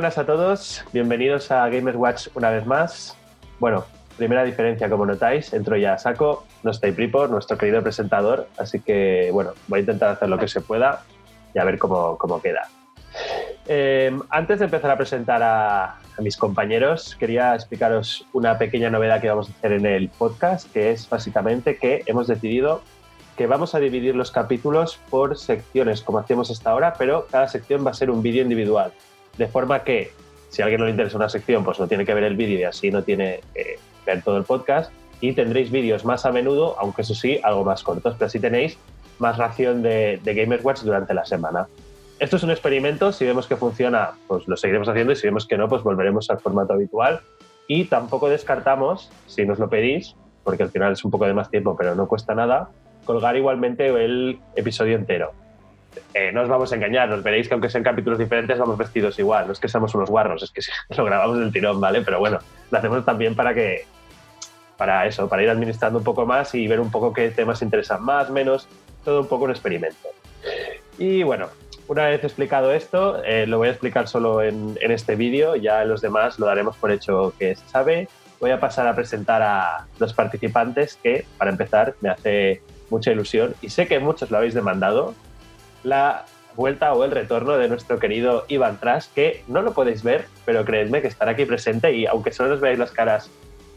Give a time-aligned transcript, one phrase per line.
[0.00, 3.18] buenas a todos, bienvenidos a Gamers Watch una vez más.
[3.58, 3.84] Bueno,
[4.16, 8.80] primera diferencia, como notáis, entro ya a saco, no está Pripo, nuestro querido presentador, así
[8.80, 11.02] que bueno, voy a intentar hacer lo que se pueda
[11.54, 12.66] y a ver cómo, cómo queda.
[13.66, 19.20] Eh, antes de empezar a presentar a, a, mis compañeros, quería explicaros una pequeña novedad
[19.20, 22.80] que vamos a hacer en el podcast, que es básicamente que hemos decidido
[23.36, 27.86] que vamos a dividir los capítulos por secciones, como hacíamos hasta ahora, pero cada sección
[27.86, 28.92] va a ser un vídeo individual.
[29.36, 30.12] De forma que,
[30.48, 32.58] si a alguien no le interesa una sección, pues no tiene que ver el vídeo
[32.58, 34.92] y así no tiene que ver todo el podcast.
[35.20, 38.78] Y tendréis vídeos más a menudo, aunque eso sí, algo más cortos, pero así tenéis
[39.18, 41.68] más ración de, de Gamer Watch durante la semana.
[42.18, 45.46] Esto es un experimento, si vemos que funciona, pues lo seguiremos haciendo y si vemos
[45.46, 47.20] que no, pues volveremos al formato habitual.
[47.66, 51.50] Y tampoco descartamos, si nos lo pedís, porque al final es un poco de más
[51.50, 52.70] tiempo, pero no cuesta nada,
[53.04, 55.32] colgar igualmente el episodio entero.
[56.14, 59.18] Eh, no os vamos a engañar, nos veréis que aunque sean capítulos diferentes vamos vestidos
[59.18, 60.60] igual, no es que seamos unos guarros, es que
[60.96, 62.02] lo grabamos del tirón, ¿vale?
[62.02, 62.38] Pero bueno,
[62.70, 63.86] lo hacemos también para que,
[64.76, 68.02] para eso, para ir administrando un poco más y ver un poco qué temas interesan
[68.02, 68.68] más, menos,
[69.04, 70.08] todo un poco un experimento.
[70.98, 71.48] Y bueno,
[71.88, 75.84] una vez explicado esto, eh, lo voy a explicar solo en, en este vídeo, ya
[75.84, 78.08] los demás lo daremos por hecho que se sabe.
[78.40, 83.54] Voy a pasar a presentar a los participantes que, para empezar, me hace mucha ilusión
[83.60, 85.14] y sé que muchos lo habéis demandado,
[85.82, 86.24] la
[86.56, 90.64] vuelta o el retorno de nuestro querido Iván Trash, que no lo podéis ver, pero
[90.64, 93.30] creedme que estará aquí presente y aunque solo os veáis las caras,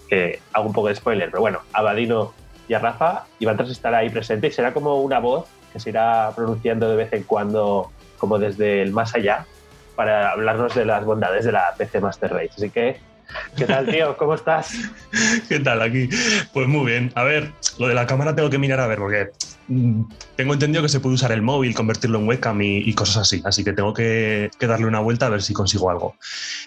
[0.09, 2.34] que hago un poco de spoiler, pero bueno, a Badino
[2.68, 5.90] y a Rafa, Iván Trash estará ahí presente y será como una voz que se
[5.90, 9.46] irá pronunciando de vez en cuando como desde el más allá
[9.96, 12.52] para hablarnos de las bondades de la PC Master Race.
[12.56, 12.98] Así que
[13.58, 14.16] ¿Qué tal, tío?
[14.18, 14.74] ¿Cómo estás?
[15.50, 16.09] ¿Qué tal aquí?
[16.54, 17.12] Pues muy bien.
[17.16, 19.31] A ver, lo de la cámara tengo que mirar a ver, porque
[20.35, 23.41] tengo entendido que se puede usar el móvil, convertirlo en webcam y, y cosas así.
[23.46, 26.16] Así que tengo que, que, darle una vuelta a ver si consigo algo.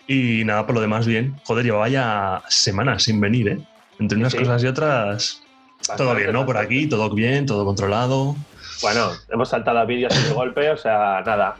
[0.06, 1.38] Y nada, por lo demás, bien.
[1.44, 3.58] Joder, llevaba ya semanas sin venir, ¿eh?
[3.98, 5.42] Entre unas sí, cosas y otras,
[5.78, 6.44] bastante, todo bien, ¿no?
[6.46, 8.36] Por aquí, todo bien, todo controlado.
[8.82, 11.56] Bueno, hemos saltado a vídeos de golpe, o sea, nada,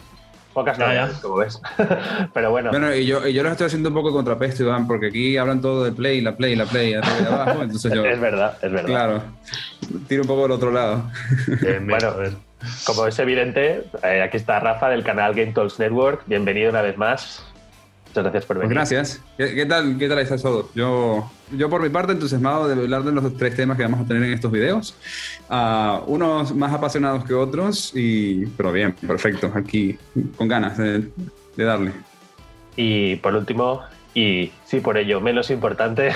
[0.56, 1.60] pocas novedades, como ves.
[2.34, 2.70] Pero bueno.
[2.70, 5.60] Bueno, y yo, y yo los estoy haciendo un poco contrapesto, Iván, porque aquí hablan
[5.60, 7.62] todo de Play, la Play, la Play, arriba y abajo.
[7.62, 8.88] Entonces yo, es verdad, es verdad.
[8.88, 9.22] Claro,
[10.08, 11.10] tiro un poco del otro lado.
[11.84, 12.14] Bueno.
[12.86, 16.22] Como es evidente, eh, aquí está Rafa del canal Game Talks Network.
[16.26, 17.44] Bienvenido una vez más.
[18.16, 18.75] Muchas gracias por venir.
[18.75, 19.22] Pues gracias.
[19.37, 20.72] ¿Qué, ¿Qué, tal, qué tal estáis todos?
[20.75, 24.04] Yo, yo, por mi parte, entusiasmado de hablar de los tres temas que vamos a
[24.06, 24.97] tener en estos videos.
[25.50, 29.53] Uh, unos más apasionados que otros, y, pero bien, perfecto.
[29.54, 29.99] Aquí
[30.38, 31.10] con ganas de,
[31.56, 31.93] de darle.
[32.75, 33.82] Y por último,
[34.15, 36.12] y sí, por ello, menos importante,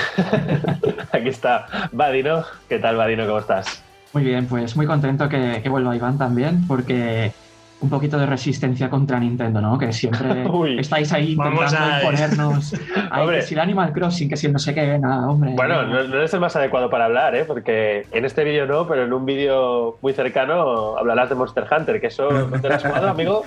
[1.13, 2.47] aquí está Vadino.
[2.67, 3.27] ¿Qué tal, Vadino?
[3.27, 3.83] ¿Cómo estás?
[4.15, 7.33] Muy bien, pues muy contento que, que vuelva Iván también, porque
[7.81, 9.79] un poquito de resistencia contra Nintendo, ¿no?
[9.79, 12.75] Que siempre Uy, estáis ahí intentando imponernos.
[13.11, 15.53] Ay, que si el Animal Crossing, que si no sé qué, nada, hombre.
[15.55, 17.45] Bueno, no, no, es el más adecuado para hablar, ¿eh?
[17.45, 22.01] Porque en este vídeo no, pero en un vídeo muy cercano hablarás de Monster Hunter,
[22.01, 23.45] que eso no te lo has jugado, amigo.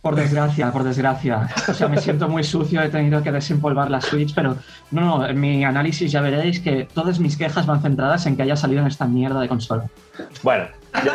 [0.00, 1.48] Por desgracia, por desgracia.
[1.68, 4.56] O sea, me siento muy sucio, he tenido que desempolvar la Switch, pero
[4.92, 8.42] no, no, en mi análisis ya veréis que todas mis quejas van centradas en que
[8.42, 9.84] haya salido en esta mierda de consola.
[10.42, 10.66] Bueno,
[11.04, 11.12] ya,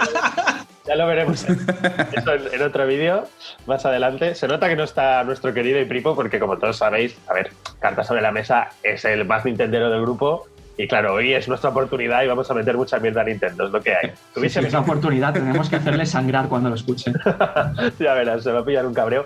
[0.85, 1.53] ya lo veremos en,
[2.13, 3.27] eso en, en otro vídeo
[3.65, 4.35] más adelante.
[4.35, 8.03] Se nota que no está nuestro querido Ipripo, porque como todos sabéis, a ver, Carta
[8.03, 12.23] sobre la Mesa es el más nintendero del grupo y claro, hoy es nuestra oportunidad
[12.23, 14.11] y vamos a meter mucha mierda a Nintendo, es lo que hay.
[14.49, 17.13] Si es una oportunidad, tenemos que hacerle sangrar cuando lo escuchen.
[17.99, 19.25] ya verás, se va a pillar un cabreo.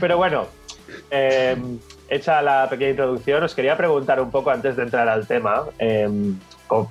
[0.00, 0.46] Pero bueno,
[1.10, 1.56] eh,
[2.08, 6.08] hecha la pequeña introducción, os quería preguntar un poco antes de entrar al tema, eh,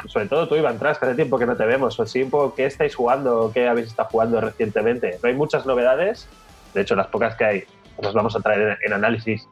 [0.07, 2.29] sobre todo tú, Iván Tras, que hace tiempo que no te vemos, o sí, un
[2.29, 3.51] poco, ¿qué estáis jugando?
[3.53, 5.19] ¿Qué habéis estado jugando recientemente?
[5.21, 6.27] No hay muchas novedades,
[6.73, 7.63] de hecho, las pocas que hay
[8.01, 9.47] las vamos a traer en, en análisis,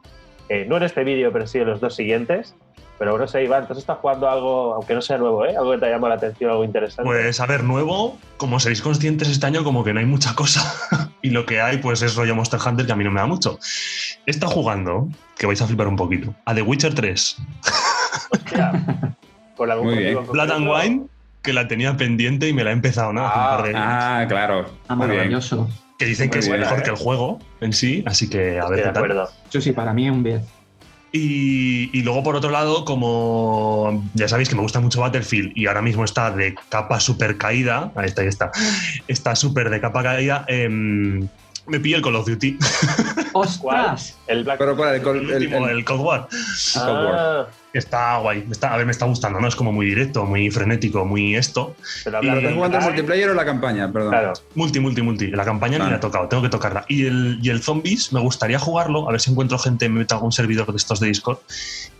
[0.48, 2.54] eh, no en este vídeo, pero sí en los dos siguientes.
[2.98, 5.54] Pero no sé, Iván, ¿tú estás jugando algo, aunque no sea nuevo, ¿eh?
[5.56, 7.04] Algo que te llama la atención, algo interesante.
[7.04, 10.62] Pues, a ver, nuevo, como seréis conscientes este año, como que no hay mucha cosa.
[11.22, 13.26] y lo que hay, pues, es rollo Monster Hunter, que a mí no me da
[13.26, 13.58] mucho.
[14.24, 17.36] He estado jugando, que vais a flipar un poquito, a The Witcher 3.
[18.30, 18.72] Hostia.
[19.56, 20.26] Por algún Muy bien.
[20.26, 21.06] Blood and Wine,
[21.42, 23.26] que la tenía pendiente y me la he empezado, ¿no?
[23.26, 24.66] Ah, un par de ah claro.
[24.88, 25.68] Ah, maravilloso.
[25.98, 26.82] Que dicen que es mejor eh.
[26.82, 29.30] que el juego en sí, así que a ver Estoy de acuerdo.
[29.50, 30.42] Yo sí, para mí un 10.
[31.18, 35.80] Y, luego, por otro lado, como ya sabéis que me gusta mucho Battlefield y ahora
[35.80, 38.50] mismo está de capa super caída, ahí está, ahí está,
[39.08, 40.68] está súper de capa caída, eh,
[41.66, 42.58] Me pillé el Call of Duty.
[43.32, 44.16] ¡Ostras!
[44.26, 46.28] El Black Pero el, último, el, Cold War.
[46.76, 47.46] Ah.
[47.72, 48.46] Está guay.
[48.50, 49.48] Está, a ver, me está gustando, ¿no?
[49.48, 51.76] Es como muy directo, muy frenético, muy esto.
[52.04, 53.92] Pero ¿Estás jugando multiplayer o la campaña?
[53.92, 54.10] Perdón.
[54.10, 54.32] Claro.
[54.54, 55.26] Multi, multi, multi.
[55.26, 56.86] La campaña ni la he tocado, tengo que tocarla.
[56.88, 60.14] Y el, y el Zombies, me gustaría jugarlo, a ver si encuentro gente, me meto
[60.14, 61.38] a algún servidor de estos de Discord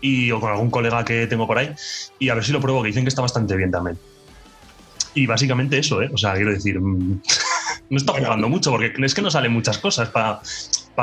[0.01, 1.75] y, o con algún colega que tengo por ahí
[2.17, 3.99] y a ver si lo pruebo, que dicen que está bastante bien también.
[5.13, 6.09] Y básicamente eso, ¿eh?
[6.13, 7.21] O sea, quiero decir, mm,
[7.89, 10.41] no está jugando mucho porque es que no salen muchas cosas para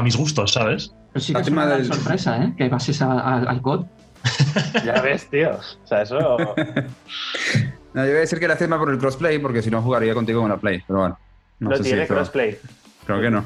[0.02, 0.92] mis gustos, ¿sabes?
[1.12, 2.54] Pero sí que es una sorpresa, ¿eh?
[2.56, 3.86] Que pases al COD.
[4.84, 5.52] ya ves, tío.
[5.52, 6.36] O sea, eso.
[6.38, 6.44] no,
[8.02, 10.40] yo voy a decir que la más por el crossplay porque si no jugaría contigo
[10.40, 11.18] con la Play, pero bueno.
[11.60, 12.58] No, tiene crossplay.
[13.06, 13.44] Creo que no.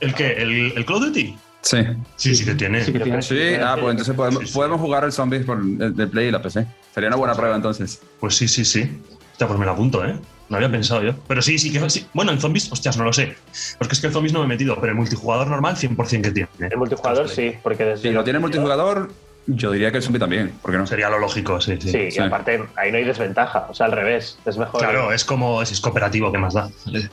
[0.00, 0.32] ¿El qué?
[0.34, 1.36] ¿El, el Call of Duty?
[1.62, 1.78] Sí.
[2.16, 2.82] Sí, sí que tiene.
[3.22, 6.66] Sí, ah, pues entonces podemos, podemos jugar el Zombies por el, Play y la PC.
[6.94, 8.00] Sería una buena prueba entonces.
[8.18, 9.02] Pues sí, sí, sí.
[9.32, 10.18] Hostia, pues me la apunto, ¿eh?
[10.50, 11.14] No había pensado yo.
[11.28, 12.06] Pero sí, sí que sí.
[12.12, 13.36] Bueno, en zombies, hostias, no lo sé.
[13.78, 16.30] Porque es que el zombies no me he metido, pero el multijugador normal, 100% que
[16.32, 16.48] tiene.
[16.58, 18.08] El multijugador sí, porque desde.
[18.08, 19.10] Si lo tiene multijugador,
[19.46, 20.86] yo diría que el zombie también, porque no?
[20.86, 21.78] Sería lo lógico, sí.
[21.80, 24.80] Sí, y aparte ahí no hay desventaja, o sea, al revés, es mejor.
[24.80, 26.68] Claro, es como es, cooperativo, ¿qué más da?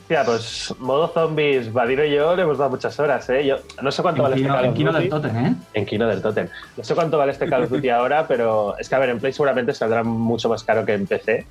[0.08, 3.46] Ya, pues modo zombies, Vadiro y yo le hemos dado muchas horas, ¿eh?
[3.46, 4.68] Yo no sé cuánto vale este Call of Duty.
[4.68, 5.54] En Kino del Totem, ¿eh?
[5.74, 6.48] En Kino del Totem.
[6.76, 9.18] No sé cuánto vale este Call of Duty ahora, pero es que, a ver, en
[9.18, 11.46] Play seguramente saldrá mucho más caro que en PC.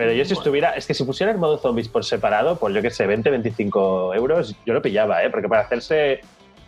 [0.00, 2.80] Pero yo si estuviera, es que si pusiera el modo zombies por separado, pues yo
[2.80, 5.28] qué sé, 20, 25 euros, yo lo pillaba, ¿eh?
[5.28, 6.20] Porque para hacerse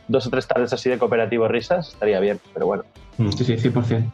[0.06, 2.84] dos o tres tardes así de cooperativo risas, estaría bien, pero bueno.
[3.16, 3.30] Mm.
[3.30, 4.12] Sí, sí, 100%.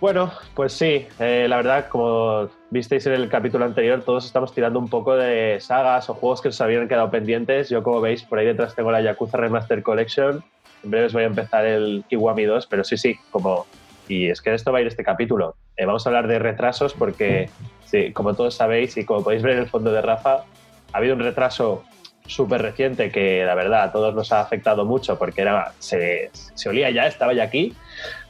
[0.00, 4.78] Bueno, pues sí, eh, la verdad, como visteis en el capítulo anterior, todos estamos tirando
[4.78, 7.70] un poco de sagas o juegos que os habían quedado pendientes.
[7.70, 10.44] Yo, como veis, por ahí detrás tengo la Yakuza Remaster Collection.
[10.84, 13.66] En breve os voy a empezar el Kiwami 2, pero sí, sí, como...
[14.08, 15.56] Y es que esto va a ir este capítulo.
[15.76, 17.48] Eh, vamos a hablar de retrasos porque,
[17.84, 20.44] sí, como todos sabéis y como podéis ver en el fondo de Rafa,
[20.92, 21.84] ha habido un retraso
[22.26, 26.30] súper reciente que la verdad a todos nos ha afectado mucho porque era, se,
[26.66, 27.74] olía ya, estaba ya aquí.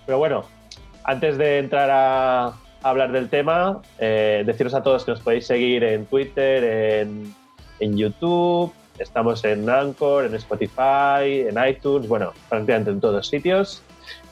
[0.04, 0.44] Pero bueno,
[1.04, 2.52] antes de entrar a,
[2.82, 6.62] hablar del tema, eh, deciros a todos que nos podéis seguir en Twitter,
[7.02, 7.34] en,
[7.80, 13.82] en, YouTube, estamos en Anchor, en Spotify, en iTunes, bueno, prácticamente en todos sitios.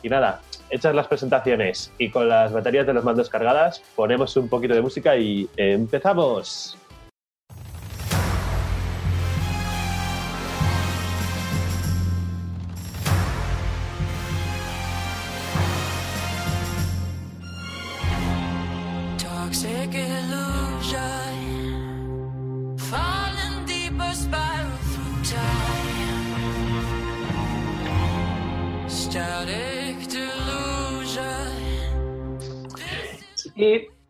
[0.02, 0.40] Y nada,
[0.70, 4.82] hechas las presentaciones y con las baterías de los mandos cargadas, ponemos un poquito de
[4.82, 6.76] música y empezamos.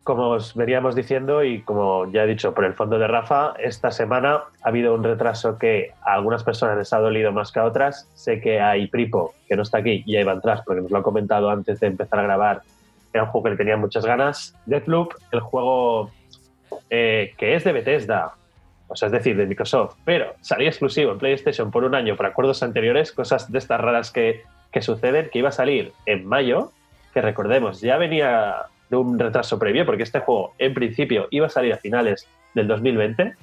[0.05, 3.89] Como os veníamos diciendo y como ya he dicho por el fondo de Rafa, esta
[3.89, 7.65] semana ha habido un retraso que a algunas personas les ha dolido más que a
[7.65, 8.07] otras.
[8.13, 10.99] Sé que hay Pripo, que no está aquí, y a Iván Tras, porque nos lo
[10.99, 12.61] ha comentado antes de empezar a grabar,
[13.13, 14.55] era un juego que le tenía muchas ganas.
[14.67, 16.11] Deathloop, el juego
[16.91, 18.35] eh, que es de Bethesda,
[18.87, 22.27] o sea, es decir, de Microsoft, pero salía exclusivo en PlayStation por un año por
[22.27, 26.69] acuerdos anteriores, cosas de estas raras que, que suceden, que iba a salir en mayo,
[27.11, 31.49] que recordemos, ya venía de un retraso previo, porque este juego en principio iba a
[31.49, 33.33] salir a finales del 2020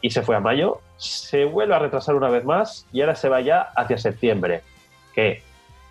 [0.00, 3.28] y se fue a mayo, se vuelve a retrasar una vez más y ahora se
[3.28, 4.62] va ya hacia septiembre,
[5.14, 5.42] que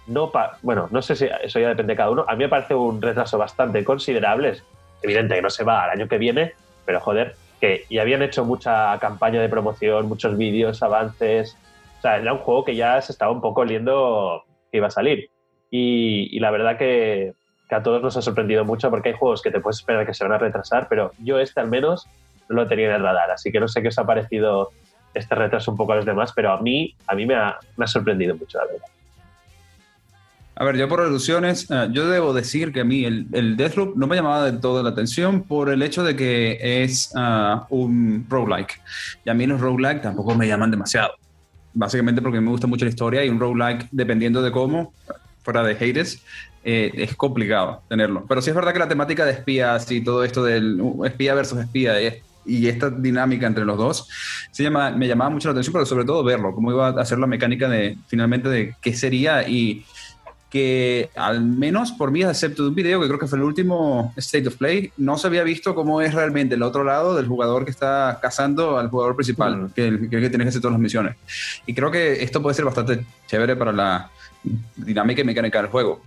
[0.08, 0.32] no,
[0.62, 3.02] bueno, no sé si eso ya depende de cada uno, a mí me parece un
[3.02, 4.64] retraso bastante considerable, es
[5.02, 6.54] evidente que no se va al año que viene,
[6.86, 11.58] pero joder, que ya habían hecho mucha campaña de promoción, muchos vídeos, avances,
[12.00, 14.92] o sea, era un juego que ya se estaba un poco oliendo que iba a
[14.92, 15.30] salir.
[15.72, 17.34] y la verdad que,
[17.68, 20.14] que a todos nos ha sorprendido mucho porque hay juegos que te puedes esperar que
[20.14, 22.08] se van a retrasar, pero yo este al menos
[22.50, 24.72] no lo tenía en el radar, así que no sé qué os ha parecido
[25.14, 27.86] este retraso un poco a los demás, pero a mí, a mí me, ha, me
[27.86, 28.88] ha sorprendido mucho, la verdad.
[30.56, 33.96] A ver, yo por ilusiones, eh, yo debo decir que a mí el, el, Deathloop
[33.96, 38.28] no me llamaba de todo la atención por el hecho de que es uh, un
[38.30, 38.80] roguelike.
[39.26, 41.14] Y a mí los roguelike tampoco me llaman demasiado.
[41.74, 44.94] Básicamente porque me gusta mucho la historia y un roguelike, dependiendo de cómo,
[45.42, 46.24] fuera de Hades,
[46.64, 48.26] eh, es complicado tenerlo.
[48.28, 51.34] Pero sí es verdad que la temática de espías y todo esto del uh, espía
[51.34, 51.96] versus espía
[52.46, 54.08] y esta dinámica entre los dos
[54.52, 57.20] se llama, me llamaba mucho la atención, pero sobre todo verlo, cómo iba a hacer
[57.20, 59.86] la mecánica de finalmente de qué sería y
[60.50, 64.14] que al menos por mí, excepto de un video que creo que fue el último
[64.18, 67.66] State of Play, no se había visto cómo es realmente el otro lado del jugador
[67.66, 71.16] que está cazando al jugador principal, que, que, que tiene que hacer todas las misiones.
[71.66, 74.12] Y creo que esto puede ser bastante chévere para la
[74.76, 76.04] dinámica y mecánica del juego.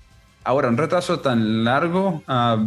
[0.47, 2.65] Ahora, un retraso tan largo, ah,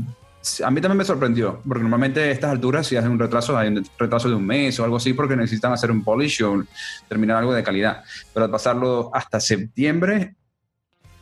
[0.65, 3.69] a mí también me sorprendió, porque normalmente a estas alturas si hacen un retraso, hay
[3.69, 6.65] un retraso de un mes o algo así, porque necesitan hacer un polish o
[7.07, 8.03] terminar algo de calidad.
[8.33, 10.35] Pero al pasarlo hasta septiembre,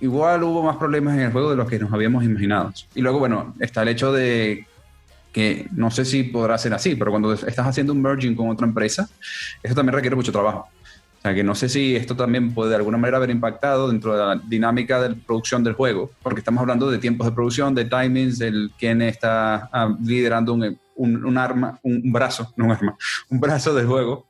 [0.02, 2.74] igual hubo más problemas en el juego de los que nos habíamos imaginado.
[2.96, 4.66] Y luego, bueno, está el hecho de
[5.32, 8.66] que no sé si podrá ser así, pero cuando estás haciendo un merging con otra
[8.66, 9.08] empresa,
[9.62, 10.68] eso también requiere mucho trabajo.
[11.28, 14.20] Sea, que no sé si esto también puede de alguna manera haber impactado dentro de
[14.20, 18.40] la dinámica de producción del juego, porque estamos hablando de tiempos de producción, de timings,
[18.40, 22.98] del quién está ah, liderando un, un, arma, un, brazo, no un arma,
[23.30, 24.26] un brazo del juego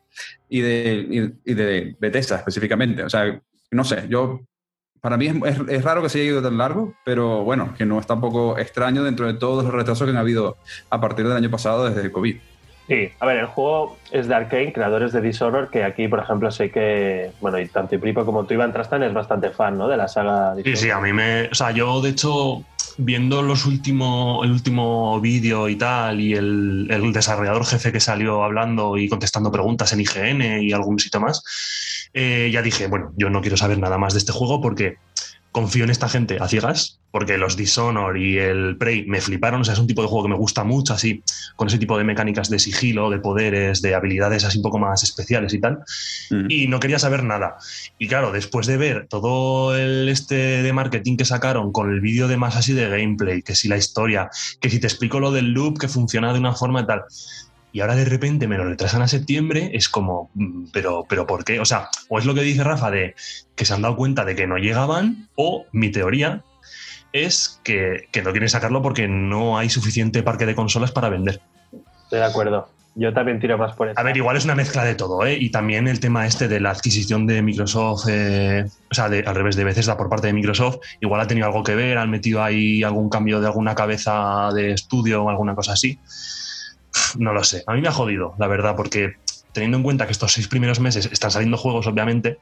[0.49, 3.03] y de, y, de Bethesda específicamente.
[3.03, 3.39] O sea,
[3.69, 4.41] no sé, yo
[4.99, 7.99] para mí es, es, raro que se haya ido tan largo, pero bueno, que no
[7.99, 10.57] es tampoco extraño dentro de todos los retrasos que han habido
[10.89, 12.37] a partir del año pasado desde el COVID.
[12.87, 16.49] Sí, a ver, el juego es de Arkane, creadores de Dishonor, que aquí, por ejemplo,
[16.51, 19.89] sé que, bueno, y tanto Pripo como tú, Iván Trastan, es bastante fan, ¿no?
[19.89, 21.47] De la saga Sí, sí, a mí me...
[21.47, 22.63] O sea, yo, de hecho,
[22.97, 28.43] viendo los últimos, el último vídeo y tal, y el, el, desarrollador jefe que salió
[28.43, 33.29] hablando y contestando preguntas en IGN y algún sitio más, eh, ya dije, bueno, yo
[33.29, 34.97] no quiero saber nada más de este juego porque
[35.57, 39.61] confío en esta gente a ciegas, porque los Dishonor y el Prey me fliparon.
[39.61, 41.23] O sea, es un tipo de juego que me gusta mucho, así,
[41.55, 45.01] con ese tipo de mecánicas de sigilo, de poderes, de habilidades así un poco más
[45.01, 45.79] especiales y tal.
[46.47, 47.57] Y no quería saber nada.
[47.97, 52.27] Y claro, después de ver todo el este de marketing que sacaron con el vídeo
[52.27, 54.29] de más así de gameplay, que si la historia,
[54.61, 57.01] que si te explico lo del loop que funciona de una forma y tal
[57.71, 61.43] y ahora de repente me lo retrasan a septiembre, es como, mm, pero, pero ¿por
[61.43, 61.59] qué?
[61.59, 63.15] O sea, o es lo que dice Rafa de
[63.55, 66.43] que se han dado cuenta de que no llegaban, o mi teoría
[67.13, 71.41] es que, no quieren sacarlo porque no hay suficiente parque de consolas para vender.
[72.03, 72.69] Estoy de acuerdo.
[72.95, 73.99] Yo también tiro más por eso.
[73.99, 75.37] A ver, igual es una mezcla de todo, ¿eh?
[75.39, 79.55] Y también el tema este de la adquisición de Microsoft, eh, o sea, al revés
[79.55, 82.81] de veces por parte de Microsoft, igual ha tenido algo que ver, han metido ahí
[82.81, 85.99] algún cambio de alguna cabeza de estudio o alguna cosa así
[87.17, 87.63] no lo sé.
[87.67, 89.15] A mí me ha jodido, la verdad, porque
[89.51, 92.37] teniendo en cuenta que estos seis primeros meses están saliendo juegos, obviamente,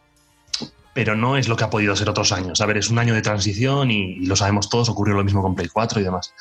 [0.93, 2.61] pero no es lo que ha podido ser otros años.
[2.61, 5.55] A ver, es un año de transición y, lo sabemos todos, ocurrió lo mismo con
[5.55, 6.33] Play 4 y demás.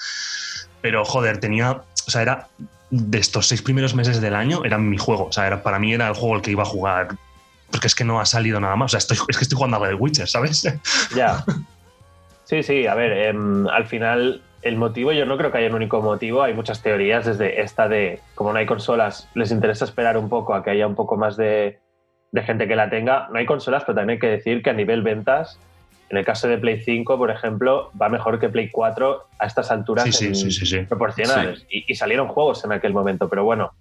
[0.81, 2.49] Pero joder, tenía, o sea, era
[2.91, 5.27] de estos seis primeros meses del año, era mi juego.
[5.27, 7.17] O sea, era, para mí era el juego el que iba a jugar.
[7.71, 8.91] Porque es que no ha salido nada más.
[8.91, 10.63] O sea, estoy, es que estoy jugando a The Witcher, ¿sabes?
[11.17, 11.45] Ya.
[12.45, 15.75] Sí, sí, a ver, em, al final el motivo, yo no creo que haya un
[15.75, 20.17] único motivo, hay muchas teorías, desde esta de, como no hay consolas, les interesa esperar
[20.17, 21.79] un poco a que haya un poco más de,
[22.35, 23.29] gente que la tenga.
[23.31, 25.61] No hay consolas, pero también hay que decir que a nivel ventas,
[26.09, 29.71] en el caso de Play 5, por ejemplo, va mejor que Play 4 a estas
[29.71, 30.09] alturas
[30.89, 31.67] proporcionales.
[31.69, 33.73] Y, salieron juegos en aquel momento, pero bueno,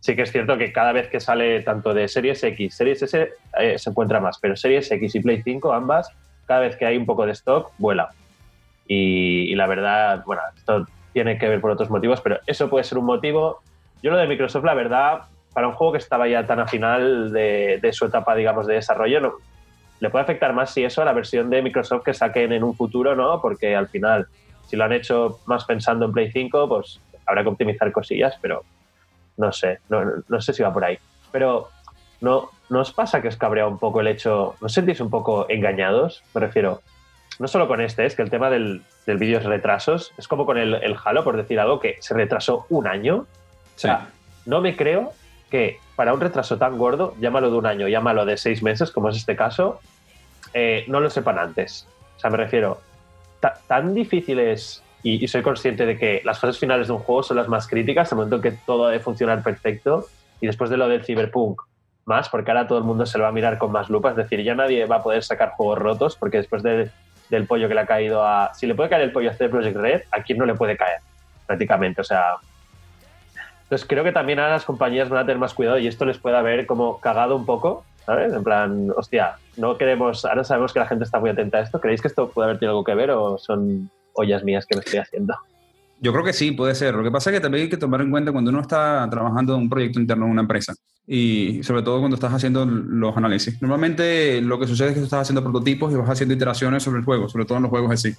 [0.00, 3.30] sí que es cierto que cada vez que sale tanto de Series X, Series S
[3.60, 6.10] eh, se encuentra más, pero Series X y Play 5, ambas,
[6.46, 8.10] cada vez que hay un poco de stock, vuela.
[8.86, 12.98] Y, la verdad, bueno, esto tiene que ver por otros motivos, pero eso puede ser
[12.98, 13.62] un motivo.
[14.02, 15.22] Yo lo de Microsoft, la verdad,
[15.52, 19.20] para un juego que estaba ya tan a final de, su etapa, digamos, de desarrollo,
[19.20, 19.34] no,
[20.00, 22.74] le puede afectar más si eso a la versión de Microsoft que saquen en un
[22.74, 23.40] futuro, ¿no?
[23.40, 24.26] Porque al final,
[24.66, 28.64] si lo han hecho más pensando en Play 5, pues habrá que optimizar cosillas, pero
[29.36, 30.98] no sé, no, no sé si va por ahí.
[31.30, 31.68] Pero
[32.22, 35.10] ¿no, ¿no os pasa que os cabrea un poco el hecho, ¿no os sentís un
[35.10, 36.22] poco engañados?
[36.34, 36.80] Me refiero,
[37.38, 40.46] no solo con este, es que el tema del, del vídeo es retrasos, es como
[40.46, 43.26] con el, el, Halo, por decir algo, que se retrasó un año.
[43.76, 44.08] O sea,
[44.46, 45.12] no me creo
[45.50, 49.08] que para un retraso tan gordo, llámalo de un año, llámalo de seis meses, como
[49.08, 49.80] es este caso,
[50.54, 51.86] eh, no lo sepan antes.
[52.16, 52.80] O sea, me refiero,
[53.66, 57.36] tan difícil es, y, soy consciente de que las fases finales de un juego son
[57.36, 60.06] las más críticas, el momento en que todo debe funcionar perfecto,
[60.40, 61.62] y después de lo del Cyberpunk,
[62.04, 64.16] más, porque ahora todo el mundo se lo va a mirar con más lupa, es
[64.16, 66.90] decir, ya nadie va a poder sacar juegos rotos, porque después de
[67.32, 68.52] del pollo que le ha caído a...
[68.54, 70.76] Si le puede caer el pollo a este Project Red, ¿a quién no le puede
[70.76, 71.00] caer?
[71.46, 72.36] Prácticamente, o sea...
[73.62, 76.18] Entonces creo que también a las compañías van a tener más cuidado y esto les
[76.18, 78.34] puede haber como cagado un poco, ¿sabes?
[78.34, 80.26] En plan, hostia, no queremos...
[80.26, 81.80] Ahora sabemos que la gente está muy atenta a esto.
[81.80, 84.82] ¿Creéis que esto puede haber tenido algo que ver o son ollas mías que me
[84.82, 85.34] estoy haciendo?
[86.02, 86.96] Yo creo que sí, puede ser.
[86.96, 89.54] Lo que pasa es que también hay que tomar en cuenta cuando uno está trabajando
[89.54, 90.74] en un proyecto interno en una empresa
[91.06, 93.62] y sobre todo cuando estás haciendo los análisis.
[93.62, 96.98] Normalmente lo que sucede es que tú estás haciendo prototipos y vas haciendo iteraciones sobre
[96.98, 98.16] el juego, sobre todo en los juegos así.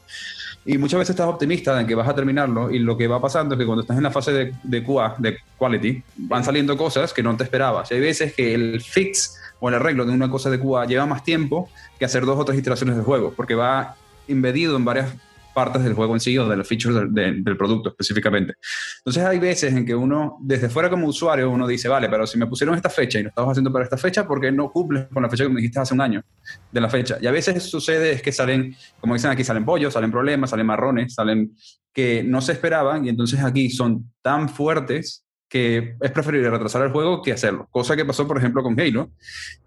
[0.65, 3.55] Y muchas veces estás optimista en que vas a terminarlo y lo que va pasando
[3.55, 7.11] es que cuando estás en la fase de, de QA, de quality, van saliendo cosas
[7.11, 7.91] que no te esperabas.
[7.91, 11.05] Y hay veces que el fix o el arreglo de una cosa de QA lleva
[11.05, 13.95] más tiempo que hacer dos o tres iteraciones de juego, porque va
[14.29, 15.13] embedido en varias
[15.53, 18.55] partes del juego en sí o de los features del, producto específicamente.
[18.99, 22.37] Entonces hay veces en que uno, desde fuera como usuario, uno dice, vale, pero si
[22.37, 25.07] me pusieron esta fecha y lo estamos haciendo para esta fecha, ¿por qué no cumples
[25.13, 26.23] con la fecha que me dijiste hace un año
[26.71, 27.17] de la fecha?
[27.21, 30.65] Y a veces sucede es que salen, como dicen aquí, salen pollos, salen problemas, salen
[30.65, 31.55] marrones, salen
[31.93, 35.22] que no se esperaban y entonces aquí son tan fuertes
[35.53, 37.67] que es preferible retrasar el juego que hacerlo.
[37.69, 39.11] Cosa que pasó, por ejemplo, con Halo,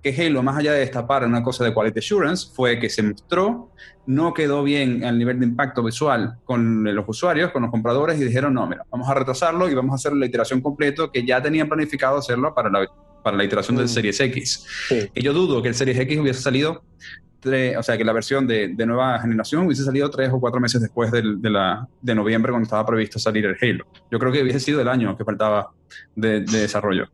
[0.02, 3.70] que Halo, más allá de destapar una cosa de quality assurance, fue que se mostró,
[4.04, 8.24] no quedó bien al nivel de impacto visual con los usuarios, con los compradores, y
[8.24, 11.40] dijeron, no, mira, vamos a retrasarlo y vamos a hacer la iteración completa que ya
[11.40, 12.84] tenían planificado hacerlo para la,
[13.22, 13.88] para la iteración del mm.
[13.88, 14.66] Series X.
[15.14, 16.82] Y yo dudo que el Series X hubiese salido
[17.44, 21.10] o sea, que la versión de, nueva generación hubiese salido tres o cuatro meses después
[21.10, 23.86] de, la, de noviembre cuando estaba previsto salir el Halo.
[24.10, 25.70] Yo creo que hubiese sido el año que faltaba
[26.14, 27.08] de, desarrollo.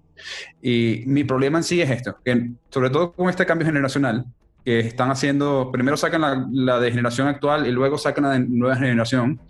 [0.61, 4.25] Y mi problema en sí es esto, que sobre todo con este cambio generacional,
[4.65, 8.41] que están haciendo, primero sacan la, la de generación actual y luego sacan la de
[8.41, 9.41] nueva generación,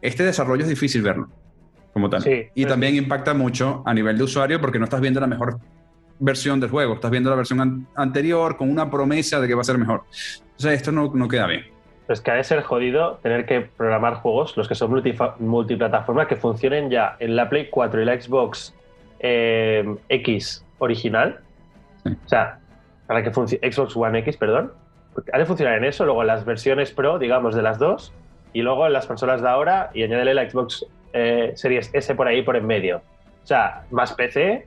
[0.00, 1.28] este desarrollo es difícil verlo
[1.92, 2.24] como tal.
[2.54, 5.60] y también impacta mucho a nivel de usuario porque no estás viendo la mejor
[6.22, 9.64] versión del juego, estás viendo la versión anterior con una promesa de que va a
[9.64, 10.02] ser mejor.
[10.42, 11.66] Entonces esto no, no queda bien.
[12.06, 15.02] Pues que ha de ser jodido tener que programar juegos, los que son
[15.40, 18.74] multiplataforma, que funcionen ya en la Play 4 y la Xbox
[19.20, 21.40] eh, X original.
[22.04, 22.58] O sea,
[23.06, 24.72] para que funcione Xbox One X, perdón.
[25.32, 28.12] Ha de funcionar en eso, luego en las versiones Pro, digamos, de las dos,
[28.52, 32.28] y luego en las consolas de ahora, y añádele la Xbox eh, Series S por
[32.28, 33.02] ahí por en medio.
[33.42, 34.66] O sea, más PC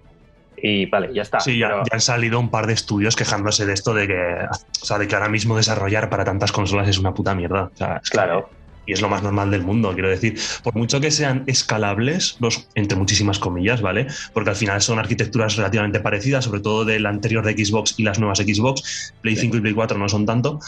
[0.57, 1.39] y vale, ya está.
[1.39, 4.37] Sí, ya, han salido un par de estudios quejándose de esto, de que,
[4.81, 7.71] o sea, de que ahora mismo desarrollar para tantas consolas es una puta mierda.
[8.09, 8.49] claro.
[8.87, 10.39] y es lo más normal del mundo, quiero decir.
[10.63, 14.07] Por mucho que sean escalables, los, entre muchísimas comillas, ¿vale?
[14.33, 18.19] Porque al final son arquitecturas relativamente parecidas, sobre todo del anterior de Xbox y las
[18.19, 19.13] nuevas Xbox.
[19.21, 20.59] Play 5 y Play 4 no son tanto,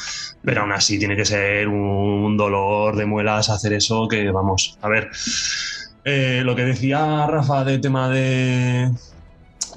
[0.44, 4.90] pero aún así tiene que ser un dolor de muelas hacer eso que, vamos, a
[4.90, 5.12] ver.
[6.10, 8.90] Eh, lo que decía Rafa de tema de,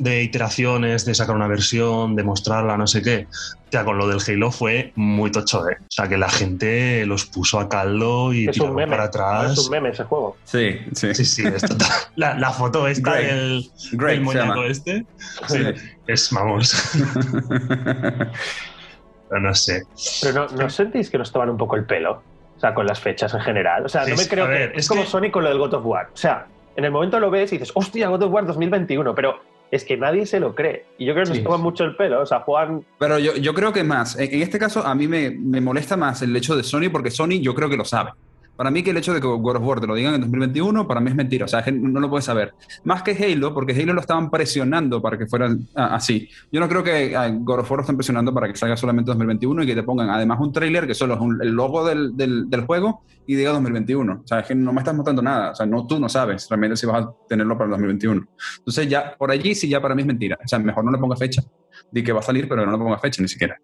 [0.00, 3.26] de iteraciones, de sacar una versión, de mostrarla, no sé qué.
[3.72, 5.76] O con lo del Halo fue muy tocho, ¿eh?
[5.80, 9.52] O sea, que la gente los puso a caldo y es para atrás.
[9.52, 10.36] Es un meme ese juego.
[10.44, 11.14] Sí, sí.
[11.14, 11.88] Sí, sí, es total.
[12.16, 15.04] La, foto esta del, del moñaco este.
[15.46, 15.58] Sí,
[16.06, 16.74] es, vamos.
[19.28, 19.84] Pero no sé.
[20.22, 22.22] Pero no, ¿no sentís que nos toman un poco el pelo?
[22.56, 23.86] O sea, con las fechas en general.
[23.86, 24.72] O sea, no me creo que.
[24.74, 26.10] Es, como Sony con lo del God of War.
[26.12, 26.46] O sea,
[26.76, 29.96] en el momento lo ves y dices, hostia, God of War 2021, pero es que
[29.96, 30.86] nadie se lo cree.
[30.98, 32.20] Y yo creo que nos toma mucho el pelo.
[32.20, 32.84] O sea, Juan.
[32.98, 34.18] Pero yo, yo creo que más.
[34.18, 37.40] En, este caso, a mí me, me, molesta más el hecho de Sony, porque Sony
[37.40, 38.10] yo creo que lo sabe.
[38.60, 40.86] Para mí que el hecho de que God of War te lo digan en 2021,
[40.86, 41.46] para mí es mentira.
[41.46, 42.52] O sea, no lo puedes saber.
[42.84, 46.28] Más que Halo, porque Halo lo estaban presionando para que fuera ah, así.
[46.52, 49.12] Yo no creo que ah, God of War lo estén presionando para que salga solamente
[49.12, 52.14] en 2021 y que te pongan además un trailer que solo es el logo del,
[52.14, 54.20] del, del, juego y diga 2021.
[54.24, 55.52] O sea, es que no me estás mostrando nada.
[55.52, 58.26] O sea, no, tú no sabes realmente si vas a tenerlo para el 2021.
[58.58, 60.36] Entonces ya, por allí sí ya para mí es mentira.
[60.44, 61.42] O sea, mejor no le ponga fecha.
[61.90, 63.56] Di que va a salir, pero no le ponga fecha ni siquiera.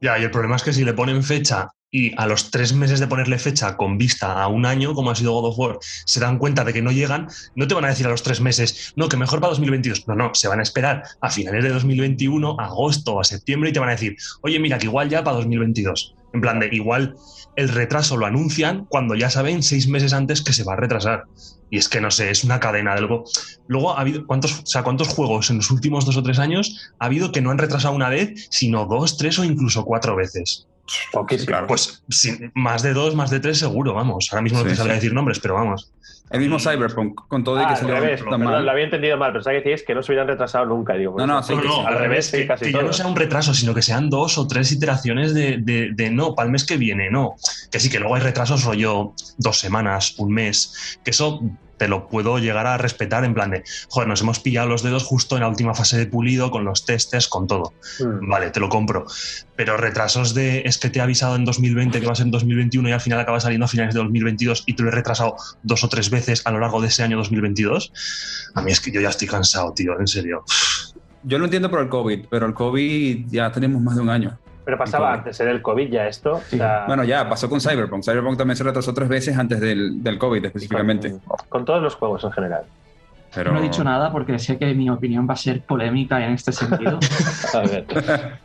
[0.00, 2.98] Ya, y el problema es que si le ponen fecha y a los tres meses
[2.98, 6.18] de ponerle fecha con vista a un año, como ha sido God of War, se
[6.18, 8.92] dan cuenta de que no llegan, no te van a decir a los tres meses,
[8.96, 10.08] no, que mejor para 2022.
[10.08, 13.72] No, no, se van a esperar a finales de 2021, agosto o a septiembre y
[13.72, 16.16] te van a decir, oye, mira, que igual ya para 2022.
[16.32, 17.14] En plan de, igual
[17.54, 21.26] el retraso lo anuncian cuando ya saben seis meses antes que se va a retrasar.
[21.70, 23.22] Y es que no sé, es una cadena de algo.
[23.68, 26.92] Luego ha habido, ¿cuántos, o sea, ¿cuántos juegos en los últimos dos o tres años
[26.98, 30.66] ha habido que no han retrasado una vez, sino dos, tres o incluso cuatro veces?
[31.66, 32.02] Pues
[32.54, 34.28] más de dos, más de tres seguro, vamos.
[34.30, 35.90] Ahora mismo no te sabría decir nombres, pero vamos.
[36.30, 39.62] El mismo Cyberpunk, con todo y que ah, salió revés, Lo había entendido mal, pero
[39.62, 41.16] que es que no se hubieran retrasado nunca, digo.
[41.18, 41.54] No, no, sí,
[41.86, 44.72] al revés, que, casi ya no sea un retraso, sino que sean dos o tres
[44.72, 47.36] iteraciones de, de, de, no, para el mes que viene, no.
[47.70, 51.40] Que sí, que luego hay retrasos rollo dos semanas, un mes, que eso
[51.84, 55.04] te lo puedo llegar a respetar en plan de, joder, nos hemos pillado los dedos
[55.04, 57.74] justo en la última fase de pulido, con los testes, con todo.
[58.00, 58.26] Mm.
[58.26, 59.04] Vale, te lo compro.
[59.54, 62.92] Pero retrasos de, es que te he avisado en 2020 que vas en 2021 y
[62.92, 65.90] al final acaba saliendo a finales de 2022 y te lo he retrasado dos o
[65.90, 67.92] tres veces a lo largo de ese año 2022.
[68.54, 70.42] A mí es que yo ya estoy cansado, tío, en serio.
[71.22, 74.38] Yo lo entiendo por el COVID, pero el COVID ya tenemos más de un año.
[74.64, 76.40] Pero pasaba antes del COVID ya esto.
[76.86, 78.02] Bueno, ya pasó con Cyberpunk.
[78.02, 81.16] Cyberpunk también se retrasó tres veces antes del, del COVID específicamente.
[81.48, 82.64] Con, todos los juegos en general.
[83.34, 83.52] Pero...
[83.52, 86.52] No he dicho nada porque sé que mi opinión va a ser polémica en este
[86.52, 86.98] sentido.
[87.54, 87.84] a ver.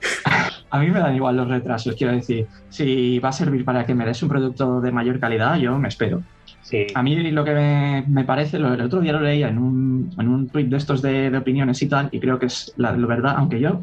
[0.72, 2.48] A mí me dan igual los retrasos, quiero decir.
[2.70, 5.88] Si va a servir para que me des un producto de mayor calidad, yo me
[5.88, 6.22] espero.
[6.62, 6.86] Sí.
[6.94, 10.48] A mí lo que me, parece, el otro día lo leía en un, en un
[10.48, 13.34] tweet de estos de, de, opiniones y tal, y creo que es la, la verdad,
[13.38, 13.82] aunque yo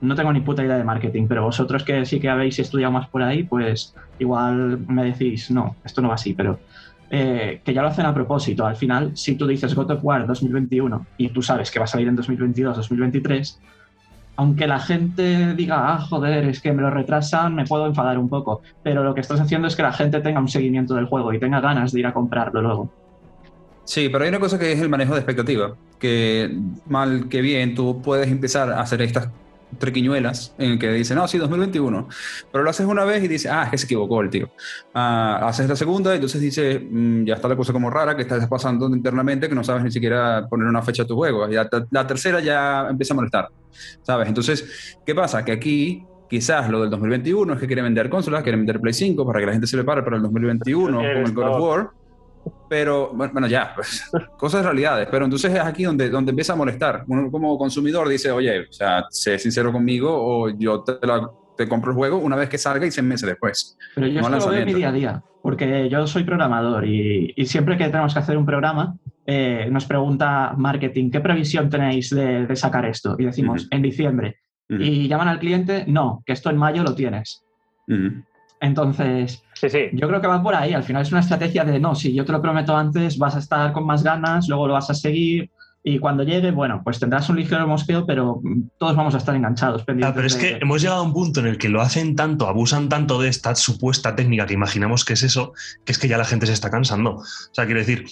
[0.00, 3.08] no tengo ni puta idea de marketing, pero vosotros que sí que habéis estudiado más
[3.08, 6.58] por ahí, pues igual me decís, no, esto no va así, pero
[7.10, 8.66] eh, que ya lo hacen a propósito.
[8.66, 11.88] Al final, si tú dices God of War 2021 y tú sabes que va a
[11.88, 13.60] salir en 2022, 2023,
[14.36, 18.28] aunque la gente diga, ah, joder, es que me lo retrasan, me puedo enfadar un
[18.28, 18.60] poco.
[18.82, 21.38] Pero lo que estás haciendo es que la gente tenga un seguimiento del juego y
[21.38, 22.90] tenga ganas de ir a comprarlo luego.
[23.84, 27.76] Sí, pero hay una cosa que es el manejo de expectativa, que mal que bien
[27.76, 29.30] tú puedes empezar a hacer estas
[29.78, 32.08] trequiñuelas en el que dice, no, sí, 2021.
[32.50, 34.50] Pero lo haces una vez y dice, ah, es que se equivocó el tío.
[34.94, 38.22] Ah, haces la segunda y entonces dice, mm, ya está la cosa como rara, que
[38.22, 41.48] estás pasando internamente, que no sabes ni siquiera poner una fecha a tu juego.
[41.48, 43.48] Y la, tercera ya empieza a molestar,
[44.02, 44.28] ¿sabes?
[44.28, 45.44] Entonces, ¿qué pasa?
[45.44, 49.26] Que aquí quizás lo del 2021 es que quiere vender consolas, quiere vender Play 5
[49.26, 51.90] para que la gente se prepare para el 2021 con el God of War
[52.68, 55.08] pero bueno, ya, pues, cosas realidades.
[55.10, 57.04] Pero entonces es aquí donde, donde empieza a molestar.
[57.06, 60.94] Uno como consumidor dice, oye, o sea, sé sincero conmigo o yo te,
[61.56, 63.76] te compro el juego una vez que salga y seis meses después.
[63.94, 67.46] Pero yo esto lo veo mi día a día, porque yo soy programador y, y
[67.46, 72.46] siempre que tenemos que hacer un programa, eh, nos pregunta marketing, ¿qué previsión tenéis de,
[72.46, 73.16] de sacar esto?
[73.18, 74.36] Y decimos, en diciembre.
[74.68, 77.44] Y llaman al cliente, no, que esto en mayo lo tienes.
[78.66, 79.88] Entonces, sí, sí.
[79.92, 80.72] yo creo que va por ahí.
[80.74, 83.38] Al final es una estrategia de no, si yo te lo prometo antes, vas a
[83.38, 85.50] estar con más ganas, luego lo vas a seguir.
[85.88, 88.42] Y cuando llegue, bueno, pues tendrás un ligero mosqueo, pero
[88.76, 89.84] todos vamos a estar enganchados.
[90.02, 92.48] Ah, pero es que hemos llegado a un punto en el que lo hacen tanto,
[92.48, 95.52] abusan tanto de esta supuesta técnica que imaginamos que es eso,
[95.84, 97.18] que es que ya la gente se está cansando.
[97.18, 98.04] O sea, quiero decir,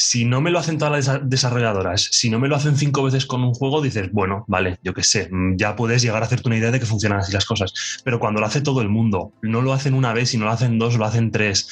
[0.00, 3.26] si no me lo hacen todas las desarrolladoras, si no me lo hacen cinco veces
[3.26, 6.48] con un juego, dices, bueno, vale, yo qué sé, mm, ya puedes llegar a hacerte
[6.48, 8.00] una idea de que funcionan así las cosas.
[8.02, 10.52] Pero cuando lo hace todo el mundo, no lo hacen una vez, y no lo
[10.52, 11.68] hacen dos, lo hacen tres.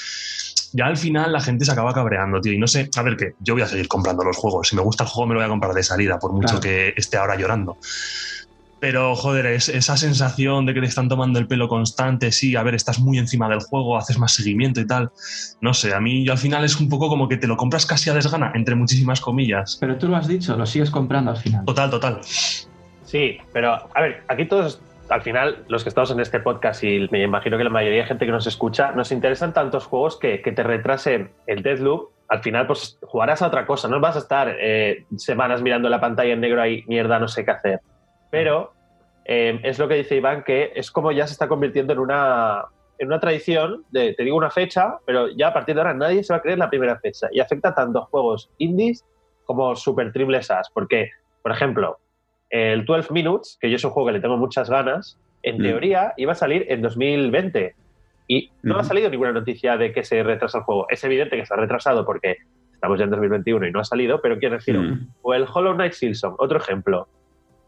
[0.75, 2.53] Ya al final la gente se acaba cabreando, tío.
[2.53, 4.69] Y no sé, a ver qué, yo voy a seguir comprando los juegos.
[4.69, 6.93] Si me gusta el juego, me lo voy a comprar de salida, por mucho que
[6.97, 7.79] esté ahora llorando.
[8.81, 12.63] Pero, joder, es, esa sensación de que te están tomando el pelo constante, sí, a
[12.63, 15.11] ver, estás muy encima del juego, haces más seguimiento y tal.
[15.61, 17.87] No sé, a mí yo al final es un poco como que te lo compras
[17.87, 19.79] casi a desgana, entre muchísimas comillas.
[19.81, 21.65] Pero tú lo has dicho, lo sigues comprando al final.
[21.65, 22.21] Total, total.
[22.23, 27.09] Sí, pero a ver, aquí todos, al final, los que estamos en este podcast y
[27.11, 30.41] me imagino que la mayoría de gente que nos escucha, nos interesan tantos juegos que,
[30.41, 32.11] que te retrasen el Deathloop.
[32.29, 35.99] Al final, pues jugarás a otra cosa, no vas a estar eh, semanas mirando la
[35.99, 37.81] pantalla en negro ahí, mierda, no sé qué hacer.
[38.31, 38.73] Pero
[39.25, 42.65] eh, es lo que dice Iván, que es como ya se está convirtiendo en una,
[42.99, 46.25] en una tradición de, te digo una fecha, pero ya a partir de ahora nadie
[46.25, 47.29] se va a creer la primera fecha.
[47.33, 49.05] Y afecta tanto a juegos indies
[49.45, 50.71] como super triples As.
[50.71, 51.11] Porque,
[51.43, 51.99] por ejemplo,
[52.51, 55.63] el 12 Minutes, que yo es un juego que le tengo muchas ganas, en mm.
[55.63, 57.75] teoría iba a salir en 2020.
[58.29, 60.87] Y no ha salido ninguna noticia de que se retrasa el juego.
[60.91, 62.37] Es evidente que está retrasado porque
[62.75, 65.15] estamos ya en 2021 y no ha salido, pero quiero decir, mm.
[65.23, 67.09] o el Hollow Knight Silson, otro ejemplo.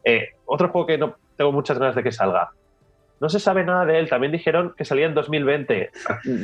[0.05, 2.51] Eh, otro juego que no tengo muchas ganas de que salga.
[3.21, 4.09] No se sabe nada de él.
[4.09, 5.91] También dijeron que salía en 2020.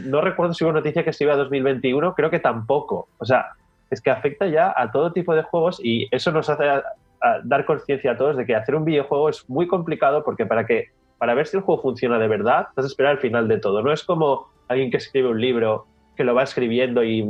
[0.05, 2.15] No recuerdo si hubo noticia que se iba a 2021.
[2.15, 3.09] Creo que tampoco.
[3.19, 3.53] O sea,
[3.91, 6.65] es que afecta ya a todo tipo de juegos y eso nos hace
[7.45, 10.91] dar conciencia a todos de que hacer un videojuego es muy complicado porque para que
[11.19, 13.83] para ver si el juego funciona de verdad, vas a esperar al final de todo.
[13.83, 17.23] No es como alguien que escribe un libro que lo va escribiendo y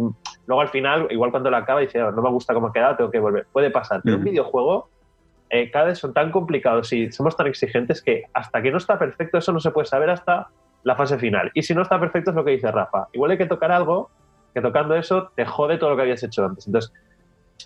[0.47, 2.97] luego al final, igual cuando lo acaba, dice, oh, no me gusta cómo ha quedado,
[2.97, 3.47] tengo que volver.
[3.53, 4.01] Puede pasar.
[4.03, 4.89] Pero un videojuego
[5.51, 8.99] eh, cada vez son tan complicados y somos tan exigentes que hasta que no está
[8.99, 10.49] perfecto eso no se puede saber hasta
[10.83, 11.51] la fase final.
[11.55, 13.09] Y si no está perfecto es lo que dice Rafa.
[13.13, 14.11] Igual hay que tocar algo
[14.55, 16.67] que tocando eso te jode todo lo que habías hecho antes.
[16.67, 16.93] Entonces,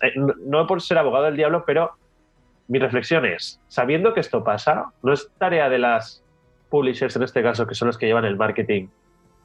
[0.01, 1.91] eh, no, por ser abogado del diablo, pero
[2.67, 6.23] mi reflexión es, sabiendo que esto pasa, no es tarea de las
[6.69, 8.87] publishers en este caso, que son los que llevan el marketing,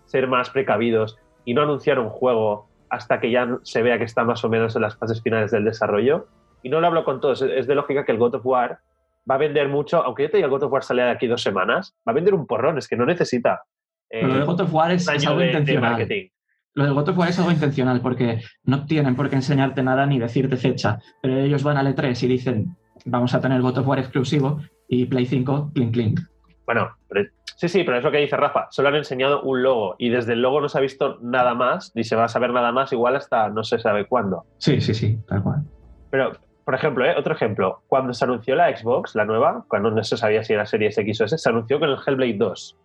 [0.07, 4.25] ser más precavidos y no anunciar un juego hasta que ya se vea que está
[4.25, 6.27] más o menos en las fases finales del desarrollo
[6.63, 8.79] y no lo hablo con todos, es de lógica que el God of War
[9.29, 11.27] va a vender mucho, aunque yo te diga el God of War sale de aquí
[11.27, 13.63] dos semanas, va a vender un porrón, es que no necesita.
[14.11, 16.07] lo del God of War es, algo intencional.
[16.75, 20.07] lo del God of War es algo intencional porque no tienen por qué enseñarte nada
[20.07, 23.89] ni decirte fecha, pero ellos van al E3 y dicen, vamos a tener God of
[23.89, 26.21] War exclusivo y Play 5, clink, clink.
[26.65, 26.91] Bueno,
[27.57, 28.67] sí, sí, pero es lo que dice Rafa.
[28.71, 31.93] Solo han enseñado un logo y desde el logo no se ha visto nada más,
[31.95, 34.45] ni se va a saber nada más, igual hasta no se sabe cuándo.
[34.59, 35.63] Sí, sí, sí, tal cual.
[36.11, 36.33] Pero
[36.67, 37.15] por ejemplo, ¿eh?
[37.17, 40.67] otro ejemplo, cuando se anunció la Xbox, la nueva, cuando no se sabía si era
[40.67, 42.77] Series X o S, se anunció con el Hellblade 2.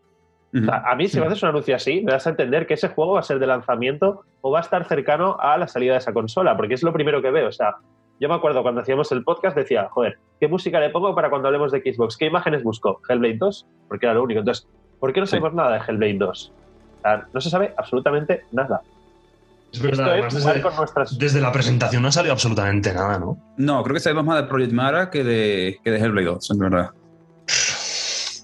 [0.72, 3.14] a mí, si me haces un anuncio así, me das a entender que ese juego
[3.14, 6.14] va a ser de lanzamiento o va a estar cercano a la salida de esa
[6.14, 7.48] consola, porque es lo primero que veo.
[7.48, 7.78] O sea,
[8.20, 11.48] yo me acuerdo cuando hacíamos el podcast, decía, joder, ¿qué música le pongo para cuando
[11.48, 12.18] hablemos de Xbox?
[12.18, 13.02] ¿Qué imágenes busco?
[13.10, 13.68] ¿Hellblade 2?
[13.88, 14.42] Porque era lo único.
[14.42, 14.68] Entonces,
[15.00, 16.54] ¿por qué no sabemos nada de Hellblade 2?
[17.00, 18.82] O sea, no se sabe absolutamente nada.
[19.72, 20.18] Es verdad,
[21.18, 23.38] desde, la presentación no ha salido absolutamente nada, ¿no?
[23.58, 26.60] No, creo que sabemos más de Project Mara que de, que de Hellblade 2, en
[26.60, 26.90] verdad.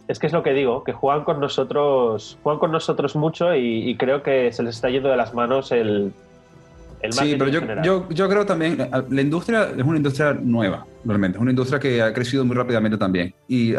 [0.07, 3.95] Es que es lo que digo, que juegan con nosotros, juegan con nosotros mucho y,
[3.97, 6.13] creo que se les está yendo de las manos el
[7.11, 10.85] Sí, pero yo, yo, yo, creo también, la industria es una industria nueva.
[11.05, 11.37] realmente.
[11.37, 13.33] Es una industria que ha crecido muy rápidamente también.
[13.47, 13.73] Y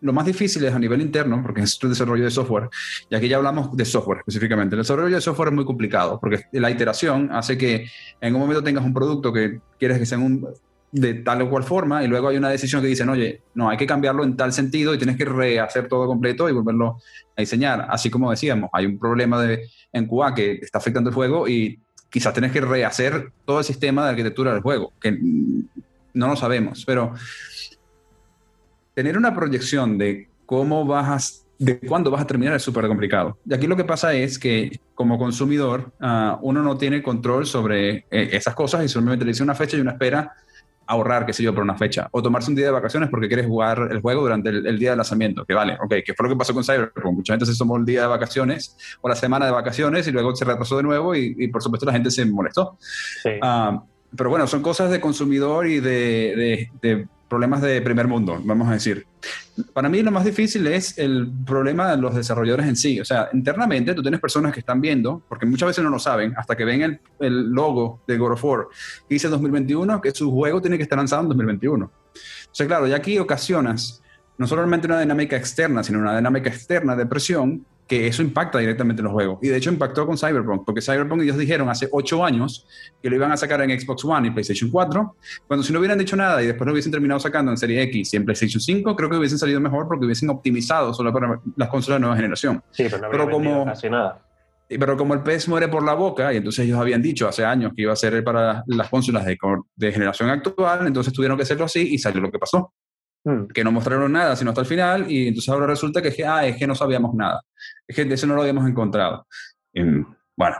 [0.00, 2.68] lo más difícil es a nivel interno, porque es el desarrollo de software,
[3.10, 4.74] y aquí ya hablamos de software específicamente.
[4.74, 7.86] El desarrollo de software es muy complicado, porque la iteración hace que
[8.20, 10.48] en un momento tengas un producto que quieres que sea un,
[10.92, 13.78] de tal o cual forma, y luego hay una decisión que dicen, oye, no, hay
[13.78, 16.98] que cambiarlo en tal sentido y tienes que rehacer todo completo y volverlo
[17.36, 17.86] a diseñar.
[17.88, 21.80] Así como decíamos, hay un problema de, en QA que está afectando el juego y
[22.12, 25.18] quizás tenés que rehacer todo el sistema de arquitectura del juego, que
[26.12, 27.14] no lo sabemos, pero
[28.92, 33.38] tener una proyección de cómo vas a, de cuándo vas a terminar es súper complicado.
[33.46, 38.04] Y aquí lo que pasa es que como consumidor ah, uno no tiene control sobre
[38.10, 40.34] eh, esas cosas y solamente le dice una fecha y una espera
[40.92, 42.08] ahorrar, qué sé yo, por una fecha.
[42.12, 44.96] O tomarse un día de vacaciones porque quieres jugar el juego durante el, día de
[44.96, 45.44] lanzamiento.
[45.44, 47.16] Que vale, ok, que fue lo que pasó con Cyberpunk.
[47.16, 50.34] Mucha gente se tomó el día de vacaciones o la semana de vacaciones y luego
[50.34, 52.78] se retrasó de nuevo y, por supuesto la gente se molestó.
[53.42, 53.82] Ah,
[54.16, 58.72] pero bueno, son cosas de consumidor y de, de problemas de primer mundo, vamos a
[58.72, 59.06] decir.
[59.72, 63.00] Para mí lo más difícil es el problema de los desarrolladores en sí.
[63.00, 66.34] O sea, internamente tú tienes personas que están viendo, porque muchas veces no lo saben,
[66.36, 68.68] hasta que ven el, logo de God of War
[69.08, 71.84] que dice 2021, que su juego tiene que estar lanzado en 2021.
[71.84, 71.90] O
[72.50, 74.02] sea, claro, ya aquí ocasionas
[74.38, 79.00] no solamente una dinámica externa, sino una dinámica externa de presión que eso impacta directamente
[79.00, 79.38] en los juegos.
[79.42, 82.66] Y de hecho impactó con Cyberpunk, porque Cyberpunk ellos dijeron hace ocho años
[83.02, 85.16] que lo iban a sacar en Xbox One y PlayStation 4,
[85.46, 88.14] cuando si no hubieran dicho nada y después lo hubiesen terminado sacando en Serie X
[88.14, 91.68] y en PlayStation 5, creo que hubiesen salido mejor porque hubiesen optimizado solo para las
[91.68, 92.62] consolas de nueva generación.
[92.70, 94.22] Sí, pero no pero como casi nada.
[94.68, 97.72] Pero como el pez muere por la boca, y entonces ellos habían dicho hace años
[97.76, 99.36] que iba a ser para las consolas de,
[99.76, 102.72] de generación actual, entonces tuvieron que hacerlo así y salió lo que pasó.
[103.24, 103.46] Hmm.
[103.54, 106.26] que no mostraron nada sino hasta el final y entonces ahora resulta que es que,
[106.26, 107.40] ah, es que no sabíamos nada,
[107.86, 109.26] es que eso no lo habíamos encontrado.
[110.36, 110.56] bueno,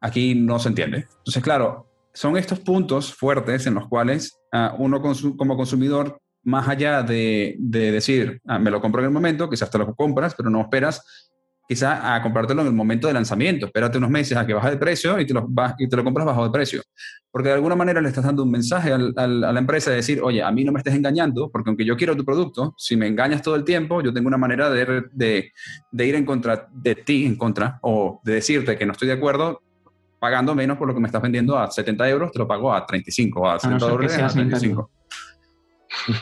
[0.00, 1.08] aquí no se entiende.
[1.18, 7.02] Entonces, claro, son estos puntos fuertes en los cuales uh, uno como consumidor, más allá
[7.02, 10.50] de, de decir, ah, me lo compro en el momento, quizás te lo compras, pero
[10.50, 11.33] no esperas
[11.66, 13.66] quizá a comprártelo en el momento de lanzamiento.
[13.66, 15.48] Espérate unos meses a que baje de precio y te lo,
[15.78, 16.82] y te lo compras bajo de precio.
[17.30, 20.42] Porque de alguna manera le estás dando un mensaje a la empresa de decir, oye,
[20.42, 23.42] a mí no me estés engañando, porque aunque yo quiero tu producto, si me engañas
[23.42, 25.50] todo el tiempo, yo tengo una manera de, de,
[25.90, 29.14] de ir en contra de ti, en contra, o de decirte que no estoy de
[29.14, 29.62] acuerdo,
[30.20, 32.86] pagando menos por lo que me estás vendiendo a 70 euros, te lo pago a
[32.86, 34.90] 35 o a 60 dólares a 35.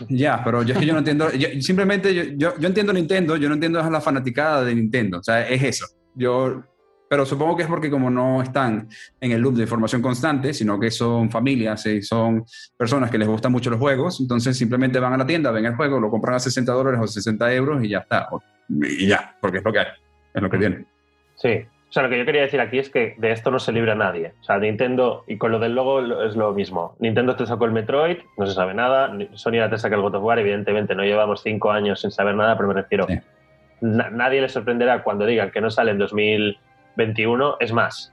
[0.08, 1.28] Ya, pero yo, yo no entiendo,
[1.60, 5.48] simplemente yo, yo, yo, entiendo Nintendo, yo no entiendo la fanaticada de Nintendo, o sea,
[5.48, 5.86] es eso.
[6.14, 6.62] Yo,
[7.08, 8.88] pero supongo que es porque como no están
[9.20, 12.44] en el loop de información constante, sino que son familias y son
[12.76, 15.76] personas que les gustan mucho los juegos, entonces simplemente van a la tienda, ven el
[15.76, 18.28] juego, lo compran a 60 dólares o 60 euros y ya está.
[18.68, 19.86] Y ya, porque es lo que hay,
[20.34, 20.86] es lo que tiene.
[21.36, 23.70] Sí, o sea, lo que yo quería decir aquí es que de esto no se
[23.70, 24.32] libra nadie.
[24.40, 26.96] O sea, Nintendo, y con lo del logo es lo mismo.
[27.00, 29.14] Nintendo te sacó el Metroid, no se sabe nada.
[29.34, 32.56] Sony te saca el God of War, evidentemente no llevamos cinco años sin saber nada,
[32.56, 33.06] pero me refiero,
[33.82, 37.56] nadie le sorprenderá cuando digan que no sale en 2021.
[37.60, 38.10] Es más,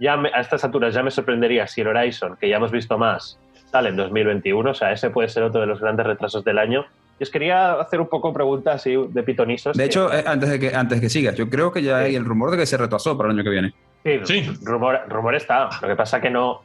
[0.00, 3.38] ya a estas alturas ya me sorprendería si el Horizon, que ya hemos visto más,
[3.66, 4.70] sale en 2021.
[4.70, 6.86] O sea, ese puede ser otro de los grandes retrasos del año
[7.24, 9.76] os quería hacer un poco preguntas de pitonisos.
[9.76, 12.24] De hecho, eh, antes, de que, antes que sigas, yo creo que ya hay el
[12.24, 13.74] rumor de que se retrasó para el año que viene.
[14.04, 14.52] Sí, sí.
[14.62, 15.68] Rumor, rumor está.
[15.82, 16.62] Lo que pasa que no,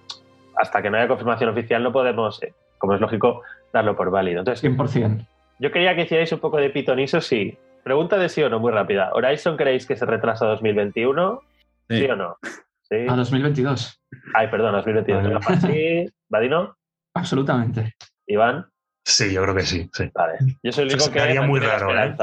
[0.56, 4.40] hasta que no haya confirmación oficial no podemos, eh, como es lógico, darlo por válido.
[4.40, 5.26] Entonces, 100%.
[5.60, 7.58] Yo quería que hicierais un poco de pitonisos, sí.
[7.84, 9.12] Pregunta de sí o no, muy rápida.
[9.14, 11.42] ¿Horizon creéis que se retrasa a 2021?
[11.90, 12.38] ¿Sí, o no?
[12.82, 12.96] ¿Sí?
[13.10, 14.02] A 2022.
[14.34, 15.44] Ay, perdón, a 2022.
[15.62, 16.06] ¿Sí?
[16.30, 16.76] ¿Vadino?
[17.14, 17.96] Absolutamente.
[18.28, 18.66] ¿Iván?
[19.04, 19.90] Sí, yo creo que sí.
[19.94, 20.10] sí.
[20.14, 20.38] Vale.
[20.64, 21.94] Yo soy el único que haría muy raro.
[21.98, 22.16] ¿eh?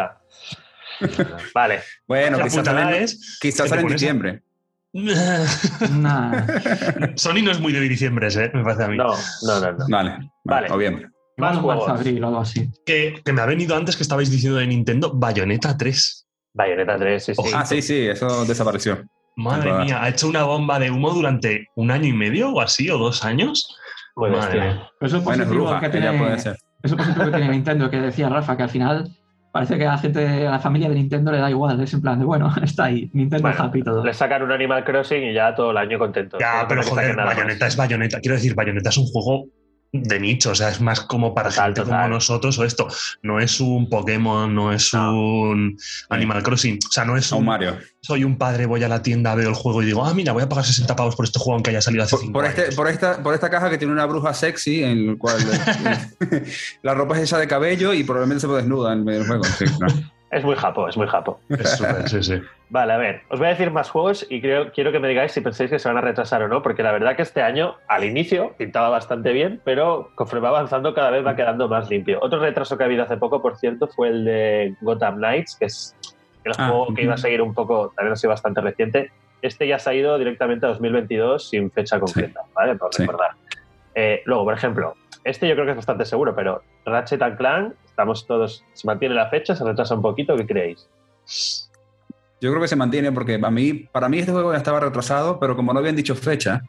[1.54, 1.80] Vale.
[2.06, 3.06] Bueno, quizás sale,
[3.40, 4.42] quizás en diciembre.
[7.14, 8.50] Sony no es muy de diciembre, ¿eh?
[8.52, 8.96] me parece a mí.
[8.96, 9.72] No, no, no.
[9.72, 9.86] no.
[9.88, 10.68] Vale, vale.
[10.68, 11.08] Noviembre.
[11.36, 11.88] Más juegos.
[11.88, 12.68] Abril, algo así.
[12.84, 16.26] Que, que, me ha venido antes que estabais diciendo de Nintendo, Bayonetta 3.
[16.54, 17.42] Bayonetta 3, sí, sí.
[17.54, 19.04] Ah, sí, sí, eso desapareció.
[19.36, 22.90] Madre mía, ha hecho una bomba de humo durante un año y medio o así,
[22.90, 23.76] o dos años.
[24.16, 24.90] Madre mía.
[25.00, 26.58] Eso es positivo que tiene, puede ser.
[26.82, 29.10] Eso por ejemplo que tiene Nintendo, que decía Rafa, que al final
[29.52, 32.00] parece que a la gente, a la familia de Nintendo le da igual, es en
[32.00, 34.04] plan de bueno, está ahí, Nintendo happy todo.
[34.04, 36.38] Le sacan un Animal Crossing y ya todo el año contento.
[36.38, 38.20] Ya, pero joder, Bayonetta es Bayonetta.
[38.20, 39.46] Quiero decir, Bayonetta es un juego
[39.92, 42.88] de nicho, o sea, es más como para gente como nosotros o esto.
[43.22, 45.76] No es un Pokémon, no es un
[46.08, 47.78] Animal Crossing, o sea, no es un, Mario.
[48.00, 50.42] Soy un padre, voy a la tienda, veo el juego y digo, ah, mira, voy
[50.42, 52.88] a pagar 60 pavos por este juego aunque haya salido hace 5 por, este, Por
[52.88, 55.38] esta, por esta caja que tiene una bruja sexy en el cual
[56.82, 59.44] la ropa es esa de cabello y probablemente se desnuda en medio del juego.
[60.30, 61.40] Es muy japo, es muy japo.
[62.06, 62.40] sí, sí.
[62.70, 65.32] Vale, a ver, os voy a decir más juegos y creo, quiero que me digáis
[65.32, 67.74] si pensáis que se van a retrasar o no, porque la verdad que este año,
[67.88, 72.20] al inicio, pintaba bastante bien, pero conforme va avanzando cada vez va quedando más limpio.
[72.22, 75.64] Otro retraso que ha habido hace poco, por cierto, fue el de Gotham Knights, que
[75.64, 75.96] es
[76.44, 79.10] el ah, juego que iba a seguir un poco, también ha sido bastante reciente.
[79.42, 82.76] Este ya se ha ido directamente a 2022 sin fecha concreta, ¿vale?
[82.76, 83.30] Por recordar.
[83.96, 88.26] Eh, luego, por ejemplo, este yo creo que es bastante seguro, pero Ratchet Clank, estamos
[88.26, 89.54] todos, ¿se mantiene la fecha?
[89.54, 90.34] ¿Se retrasa un poquito?
[90.34, 90.88] ¿Qué creéis?
[92.40, 95.38] Yo creo que se mantiene porque para mí, para mí este juego ya estaba retrasado,
[95.38, 96.62] pero como no habían dicho fecha,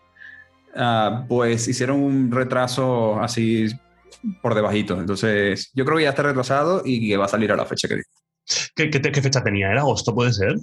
[0.76, 3.67] ah, pues hicieron un retraso así
[4.41, 5.00] por debajito.
[5.00, 7.88] Entonces, yo creo que ya está retrasado y que va a salir a la fecha
[7.88, 8.10] que dijo.
[8.76, 9.72] ¿Qué, qué, fecha tenía?
[9.72, 10.56] ¿Era agosto, puede ser?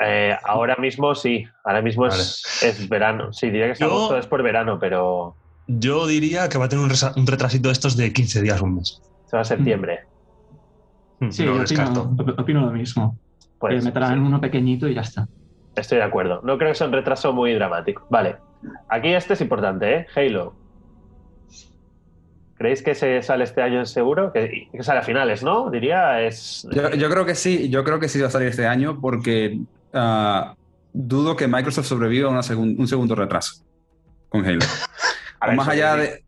[0.00, 3.32] Eh, ahora mismo sí, ahora mismo es, verano.
[3.32, 5.34] Sí, diría que es agosto, es por verano, pero...
[5.66, 9.02] Yo diría que va a tener un, retrasito de estos de 15 días, un mes.
[9.26, 10.00] Se va a septiembre.
[11.20, 11.30] Mm.
[11.30, 11.54] Sí, yo
[12.36, 13.18] opino, lo mismo.
[13.58, 15.28] Pues, me traen uno pequeñito y ya está.
[15.74, 16.40] Estoy de acuerdo.
[16.42, 18.06] No creo que sea un retraso muy dramático.
[18.10, 18.36] Vale.
[18.88, 20.06] Aquí este es importante, ¿eh?
[20.14, 20.54] Halo.
[22.56, 24.32] ¿Creéis que se sale este año seguro?
[24.32, 25.70] Que, sale a finales, ¿no?
[25.70, 26.66] Diría es.
[26.72, 29.60] Yo, creo que sí, yo creo que sí va a salir este año porque
[29.92, 30.54] ah,
[30.94, 33.62] dudo que Microsoft sobreviva a un segundo retraso
[34.30, 34.60] con Halo.
[35.54, 36.25] más allá de.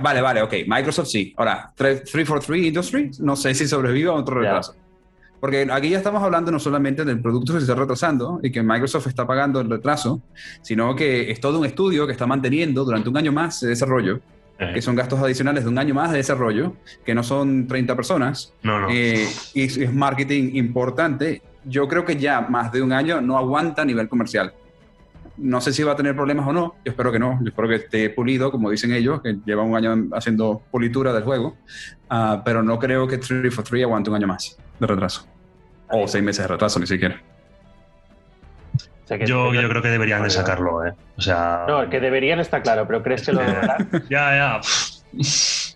[0.00, 0.54] Vale, vale, ok.
[0.66, 1.32] Microsoft sí.
[1.36, 4.74] Ahora, 343 Industries, no sé si sobrevive a otro retraso.
[5.40, 8.62] Porque aquí ya estamos hablando no solamente del producto que se está retrasando y que
[8.62, 10.22] Microsoft está pagando el retraso,
[10.60, 14.20] sino que es todo un estudio que está manteniendo durante un año más de desarrollo,
[14.72, 18.54] que son gastos adicionales de un año más de desarrollo, que no son 30 personas.
[18.62, 18.88] No, no.
[18.88, 21.42] Eh, y es marketing importante.
[21.64, 24.52] Yo creo que ya más de un año no aguanta a nivel comercial.
[25.36, 27.68] No sé si va a tener problemas o no, yo espero que no, yo espero
[27.68, 31.56] que esté pulido, como dicen ellos, que lleva un año haciendo pulitura del juego,
[32.10, 35.26] uh, pero no creo que 343 aguante un año más de retraso.
[35.90, 37.20] O seis meses de retraso, ni siquiera.
[39.26, 40.92] yo, yo creo que deberían de sacarlo, ¿eh?
[41.16, 41.64] O sea...
[41.68, 43.88] No, que deberían está claro, pero ¿crees que lo deberán?
[44.10, 44.60] ya, ya.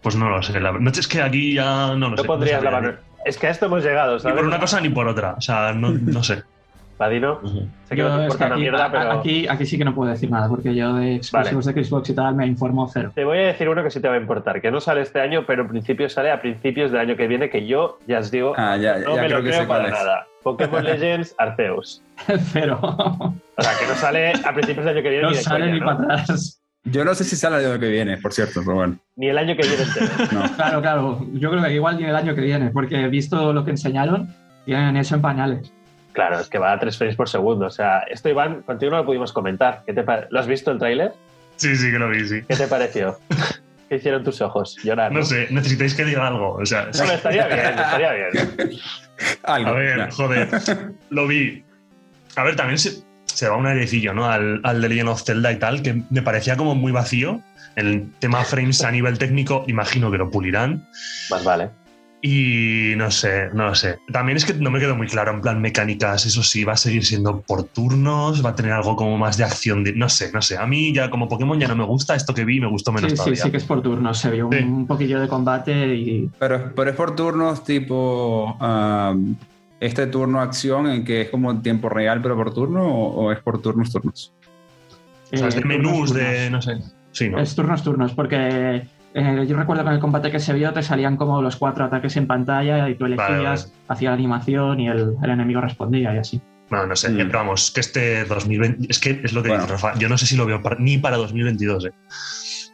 [0.03, 0.59] Pues no lo sé.
[0.61, 2.25] no, es que aquí ya no lo no sé.
[2.25, 2.95] Pondrías la mano.
[3.25, 4.35] Es que a esto hemos llegado, ¿sabes?
[4.35, 5.35] Ni por una cosa ni por otra.
[5.37, 6.45] O sea, no, no sé.
[6.97, 7.41] Padino,
[7.85, 9.13] sé que no te importa aquí, mierda, pero...
[9.13, 12.15] Aquí, aquí, sí que no puedo decir nada, porque yo de exclusivos de Xbox y
[12.15, 13.13] tal me informo cero.
[13.15, 15.21] Te voy a decir uno que sí te va a importar, que no sale este
[15.21, 18.31] año, pero en principio sale a principios del año que viene, que yo ya os
[18.31, 20.27] digo, ah, ya, no ya me creo lo que creo para nada.
[20.43, 22.03] Pokémon Legends Arceus.
[22.53, 22.79] Cero.
[22.81, 25.23] O sea, que no sale a principios del año que viene.
[25.23, 26.63] No ni sale ni para atrás.
[26.85, 28.99] Yo no sé si sale el año que viene, por cierto, pero bueno.
[29.17, 30.07] Ni el año que viene entero.
[30.33, 30.55] no.
[30.55, 31.27] Claro, claro.
[31.33, 34.33] Yo creo que igual ni el año que viene, porque he visto lo que enseñaron,
[34.65, 35.73] tienen eso en pañales.
[36.17, 37.67] Claro, es que va a 3 frames por segundo.
[37.67, 39.83] O sea, esto, Iván, contigo no lo pudimos comentar.
[39.85, 41.13] ¿Qué te ¿Lo has visto el tráiler?
[41.57, 42.41] Sí, sí que lo vi, sí.
[42.49, 43.19] ¿Qué te pareció?
[43.91, 44.79] ¿Qué hicieron tus ojos?
[44.83, 45.13] Llorar.
[45.13, 46.55] No, sé, necesitáis que diga algo.
[46.55, 48.79] O sea, no, estaría bien, estaría bien.
[49.43, 50.49] a ver, joder,
[51.11, 51.63] lo vi.
[52.35, 54.25] A ver, también se, se va un airecillo, ¿no?
[54.25, 57.43] Al, al de Legend of Zelda y tal, que me parecía como muy vacío.
[57.75, 60.89] El tema frames a nivel técnico, imagino que lo pulirán.
[61.29, 61.69] Más vale.
[62.23, 63.99] Y no sé, no lo sé.
[64.11, 66.77] También es que no me quedó muy claro en plan mecánicas, eso sí, va a
[66.77, 70.33] seguir siendo por turnos, va a tener algo como más de acción, de, no sé,
[70.33, 70.57] no sé.
[70.57, 73.11] A mí ya como Pokémon ya no me gusta, esto que vi me gustó menos
[73.11, 73.37] sí, todavía.
[73.37, 76.31] Sí, sí que es por turnos, se vio un, poquillo de combate y...
[76.39, 78.57] Pero, pero es por turnos tipo...
[79.79, 83.41] este turno acción en que es como en tiempo real pero por turno o, es
[83.41, 84.33] por turnos turnos?
[85.33, 86.79] o sea, es de eh, menús de, no sé.
[87.13, 87.39] Sí, ¿no?
[87.39, 88.87] Es turnos turnos porque
[89.19, 91.87] eh, yo recuerdo que en el combate que se vio te salían como los cuatro
[91.87, 96.43] ataques en pantalla y tú elegías, hacía la animación y el, enemigo respondía y así.
[96.69, 97.17] Bueno, no sé, mm.
[97.17, 100.27] pero vamos, que este 2020, es que es lo que dice Rafa, yo no sé
[100.27, 101.87] si lo veo ni para 2022.
[101.87, 101.93] Eh.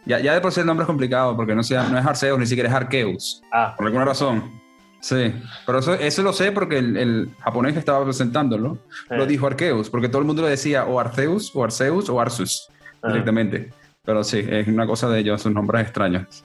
[0.05, 2.37] Ya, ya de por sí el nombre es complicado, porque no, sea, no es Arceus,
[2.41, 3.41] ni siquiera es Arceus.
[3.53, 3.75] Ah.
[3.77, 4.61] Por alguna razón.
[4.99, 5.33] Sí,
[5.65, 8.79] pero eso, eso lo sé porque el, japonés que estaba presentándolo
[9.11, 12.69] lo dijo Arceus, porque todo el mundo le decía o Arceus, o Arceus, o Arceus
[13.01, 13.09] ah.
[13.11, 13.71] directamente.
[14.05, 16.45] Pero sí, es una cosa de ellos, sus nombres extraños.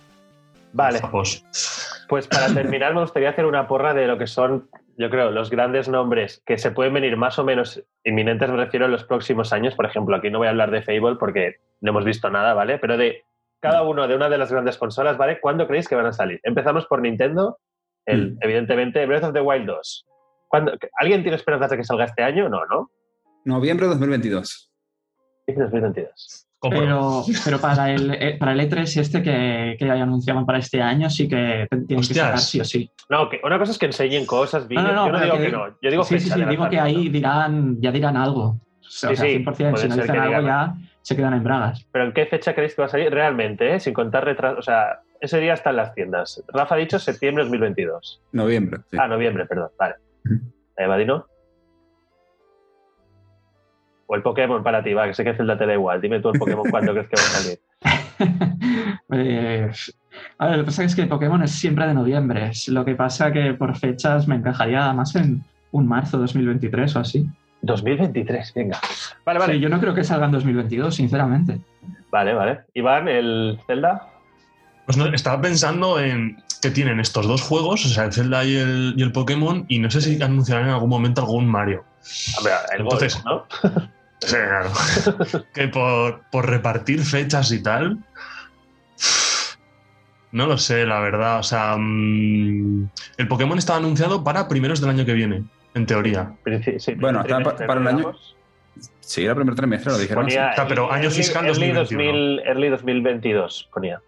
[0.73, 0.99] Vale.
[2.07, 5.49] Pues para terminar, me gustaría hacer una porra de lo que son, yo creo, los
[5.49, 9.51] grandes nombres que se pueden venir más o menos inminentes, me refiero a los próximos
[9.53, 9.75] años.
[9.75, 12.77] Por ejemplo, aquí no voy a hablar de Fable porque no hemos visto nada, ¿vale?
[12.77, 13.23] Pero de
[13.59, 15.39] cada uno de una de las grandes consolas, ¿vale?
[15.41, 16.39] ¿Cuándo creéis que van a salir?
[16.43, 17.57] Empezamos por Nintendo,
[18.05, 18.37] el, mm.
[18.41, 20.05] evidentemente, Breath of the Wild 2.
[20.99, 22.47] ¿Alguien tiene esperanzas de que salga este año?
[22.49, 22.91] No, ¿no?
[23.45, 24.71] Noviembre de 2022.
[25.47, 26.46] 2022.
[26.59, 31.07] Pero, pero para, el, eh, para el E3 este que, que anunciaban para este año
[31.07, 32.89] sí que tienen que sacar sí o sí.
[33.09, 35.67] No, que una cosa es que enseñen cosas, vídeos, yo no digo que, no.
[35.81, 38.59] Yo digo sí, sí, sí, digo que ahí dirán, ya dirán algo.
[38.81, 40.73] O sea, sí, 100%, si no dicen algo ya
[41.07, 41.87] se quedan en bragas.
[41.91, 43.75] Pero ¿en qué fecha creéis que va a salir realmente?
[43.75, 43.79] Eh?
[43.79, 46.43] Sin contar retrasos, o sea, ese día está en las tiendas.
[46.49, 48.21] Rafa ha dicho septiembre de 2022.
[48.33, 48.81] Noviembre.
[48.97, 49.69] Ah, noviembre, perdón.
[49.79, 49.95] Vale.
[50.75, 51.25] ¿Evadino?
[54.07, 56.01] O el Pokémon para ti, va, que sé que Zelda te da igual.
[56.01, 57.59] Dime tú el Pokémon cuándo crees que va a salir.
[59.07, 59.95] Pues,
[60.37, 62.51] a ver, lo que pasa es que el Pokémon es siempre de noviembre.
[62.67, 67.25] Lo que pasa que por fechas me encajaría más en un marzo 2023 o así.
[67.61, 68.79] 2023, venga.
[69.25, 69.59] Vale, vale.
[69.59, 71.59] yo no creo que salga en 2022, sinceramente.
[72.11, 72.59] Vale, vale.
[72.73, 74.09] Iván, ¿el Zelda?
[74.85, 78.93] Pues estaba pensando en que tienen estos dos juegos, o sea, el Zelda y el,
[78.97, 81.83] y el Pokémon, y no sé si anunciarán en algún momento algún Mario.
[82.39, 83.45] A ver, el Entonces, ¿no?
[84.19, 84.71] Sí, claro.
[85.53, 87.99] que por, repartir fechas y tal.
[90.31, 91.39] No lo sé, la verdad.
[91.39, 95.43] O sea, mm, el Pokémon estaba anunciado para primeros del año que viene,
[95.73, 96.33] en teoría.
[96.97, 98.13] bueno, está para, el año.
[98.99, 100.27] Sí, era el primer trimestre, lo dijeron.
[100.67, 104.01] pero año fiscal early, 2000, early 2022 ponía.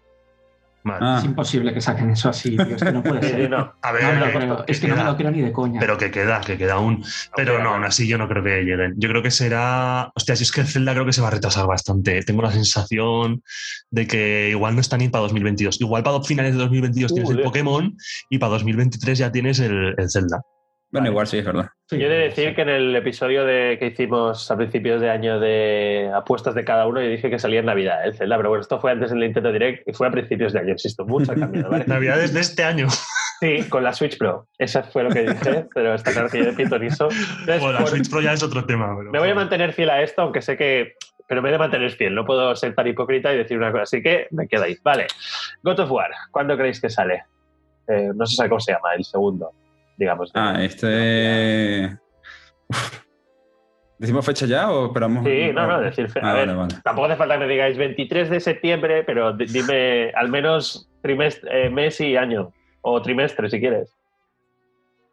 [0.84, 1.16] Ah.
[1.18, 2.76] Es imposible que saquen eso así, tío.
[2.76, 3.54] Es que no puede ser.
[3.54, 5.80] A ver, es que no me lo creo ni de coña.
[5.80, 7.04] Pero que queda, que queda aún.
[7.36, 8.94] Pero no, aún así yo no creo que lleguen.
[8.96, 10.10] Yo creo que será.
[10.14, 12.22] Hostia, si es que el Zelda creo que se va a retrasar bastante.
[12.22, 13.42] Tengo la sensación
[13.90, 15.80] de que igual no está ni para 2022.
[15.80, 17.96] Igual para finales de 2022 tienes el Pokémon
[18.28, 20.42] y para 2023 ya tienes el, el Zelda.
[20.92, 21.68] Bueno, igual sí, es verdad.
[21.90, 25.38] Yo he de decir que en el episodio de, que hicimos a principios de año
[25.38, 28.62] de apuestas de cada uno, yo dije que salía en Navidad el Zelda, pero bueno,
[28.62, 31.36] esto fue antes del Nintendo Direct y fue a principios de año, insisto, mucho ha
[31.36, 31.84] cambiado, ¿vale?
[31.86, 32.88] Navidades de este año.
[33.40, 34.48] Sí, con la Switch Pro.
[34.58, 37.08] Eso fue lo que dije, pero está claro que yo pitonizo.
[37.46, 38.94] Bueno, la Switch Pro ya es otro tema.
[38.94, 40.94] me voy a mantener fiel a esto, aunque sé que
[41.28, 43.84] pero me he de mantener fiel, no puedo ser tan hipócrita y decir una cosa,
[43.84, 44.76] así que me quedo ahí.
[44.82, 45.06] Vale,
[45.62, 47.22] God of War, ¿cuándo creéis que sale?
[47.86, 49.52] Eh, no sé cómo se llama, el segundo
[50.00, 50.32] digamos.
[50.34, 51.96] Ah, este...
[53.98, 55.24] ¿Decimos fecha ya o esperamos?
[55.26, 56.42] Sí, no, no, decir fecha.
[56.42, 61.66] Ah, tampoco hace falta que me digáis 23 de septiembre, pero dime al menos trimestre,
[61.66, 62.50] eh, mes y año.
[62.80, 63.94] O trimestre, si quieres.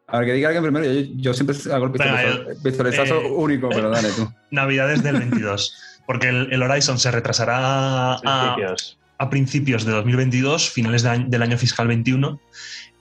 [0.07, 0.85] A ver, que diga alguien primero.
[1.17, 1.91] Yo, siempre hago el
[2.63, 4.25] pistoletazo eh, único, pero dale tú.
[4.51, 5.99] Navidades del 22.
[6.05, 8.75] porque el, Horizon se retrasará a,
[9.17, 12.39] a, principios de 2022, finales del año fiscal 21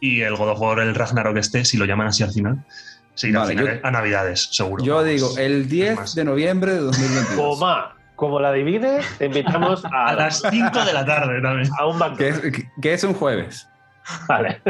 [0.01, 2.65] y el God of War, el Ragnarok este, si lo llaman así al final,
[3.15, 3.45] se irá
[3.83, 4.85] a, Navidades, seguro.
[4.85, 7.37] Yo digo, el 10 de noviembre de 2022.
[7.37, 11.71] Toma, como la divide, te invitamos a, a las 5 de la tarde también.
[11.79, 12.19] A un banco.
[12.19, 13.69] Que es, un jueves.
[14.29, 14.61] Vale.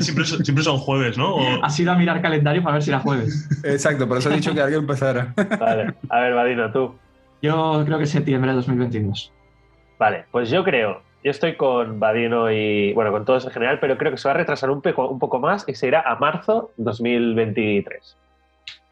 [0.00, 1.36] siempre, siempre, son jueves, ¿no?
[1.62, 3.48] Ha sido a mirar calendario para ver si era jueves.
[3.64, 5.34] Exacto, por eso he dicho que alguien empezara.
[5.58, 5.94] Vale.
[6.08, 6.96] A ver, Vadino, tú.
[7.42, 9.32] Yo creo que septiembre de 2022.
[9.98, 13.98] Vale, pues yo creo yo estoy con Badino y, bueno, con todos en general, pero
[13.98, 16.16] creo que se va a retrasar un, poco, un poco más y se irá a
[16.16, 18.16] marzo 2023.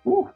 [0.04, 0.28] Uh,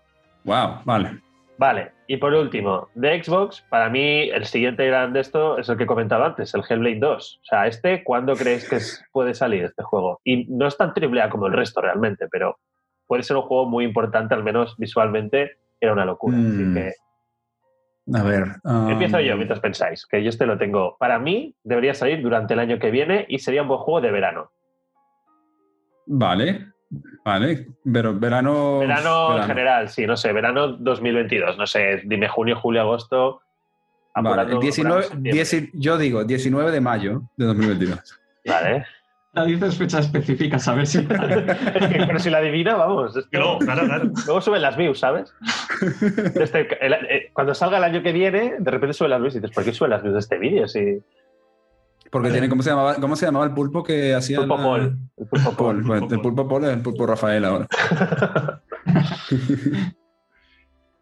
[0.45, 1.21] wow, vale.
[1.59, 5.77] Vale, y por último, de Xbox, para mí el siguiente gran de esto es el
[5.77, 7.41] que he comentado antes, el Hellblade 2.
[7.43, 8.79] O sea, este, ¿cuándo creéis que
[9.13, 10.21] puede salir este juego?
[10.25, 12.59] Y no es tan triple A como el resto realmente, pero
[13.07, 16.39] puede ser un juego muy importante, al menos visualmente, era una locura.
[16.39, 16.75] Así mm.
[16.75, 16.93] que
[18.13, 18.45] a ver.
[18.65, 20.97] Empiezo yo mientras pensáis, que yo este lo tengo.
[20.99, 24.11] Para mí, debería salir durante el año que viene y sería un buen juego de
[24.11, 24.51] verano.
[26.07, 26.73] Vale,
[27.25, 27.69] vale.
[27.85, 28.81] Pero verano.
[28.81, 33.43] Verano, en general, sí, no sé, verano 2022, no sé, dime junio, julio, agosto.
[34.15, 38.21] Vale, 19, yo digo 19 de mayo de 2022.
[38.45, 38.85] Vale.
[39.33, 41.03] No dices fecha específica, a ver si.
[41.07, 43.15] pero si la adivina, vamos.
[43.31, 44.11] claro, claro.
[44.27, 45.33] Luego suben las views, ¿sabes?
[46.35, 49.55] Este, eh, cuando salga el año que viene, de repente suben las views y dices,
[49.55, 50.67] ¿por qué suben las views de este vídeo?
[50.67, 51.01] Si...
[52.11, 54.39] Porque tiene, ¿cómo se, llamaba, ¿cómo se llamaba el pulpo que hacía?
[54.39, 54.99] Pulpo Paul.
[55.17, 56.11] El pulpo Paul.
[56.11, 57.69] El pulpo Paul es el pulpo Rafael ahora.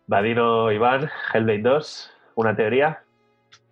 [0.06, 3.02] Vadino Iván, Hellblade 2, ¿una teoría?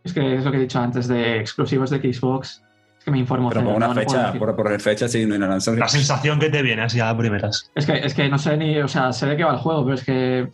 [0.02, 2.62] Es que es lo que he dicho antes de exclusivos de Xbox
[3.06, 3.48] que me informo.
[3.50, 5.58] Pero por una fecha, por, por, fecha sí, no hay nada.
[5.76, 7.70] La sensación que te viene así a primeras.
[7.76, 9.84] Es que, es que no sé ni, o sea, sé de qué va el juego,
[9.84, 10.48] pero es que.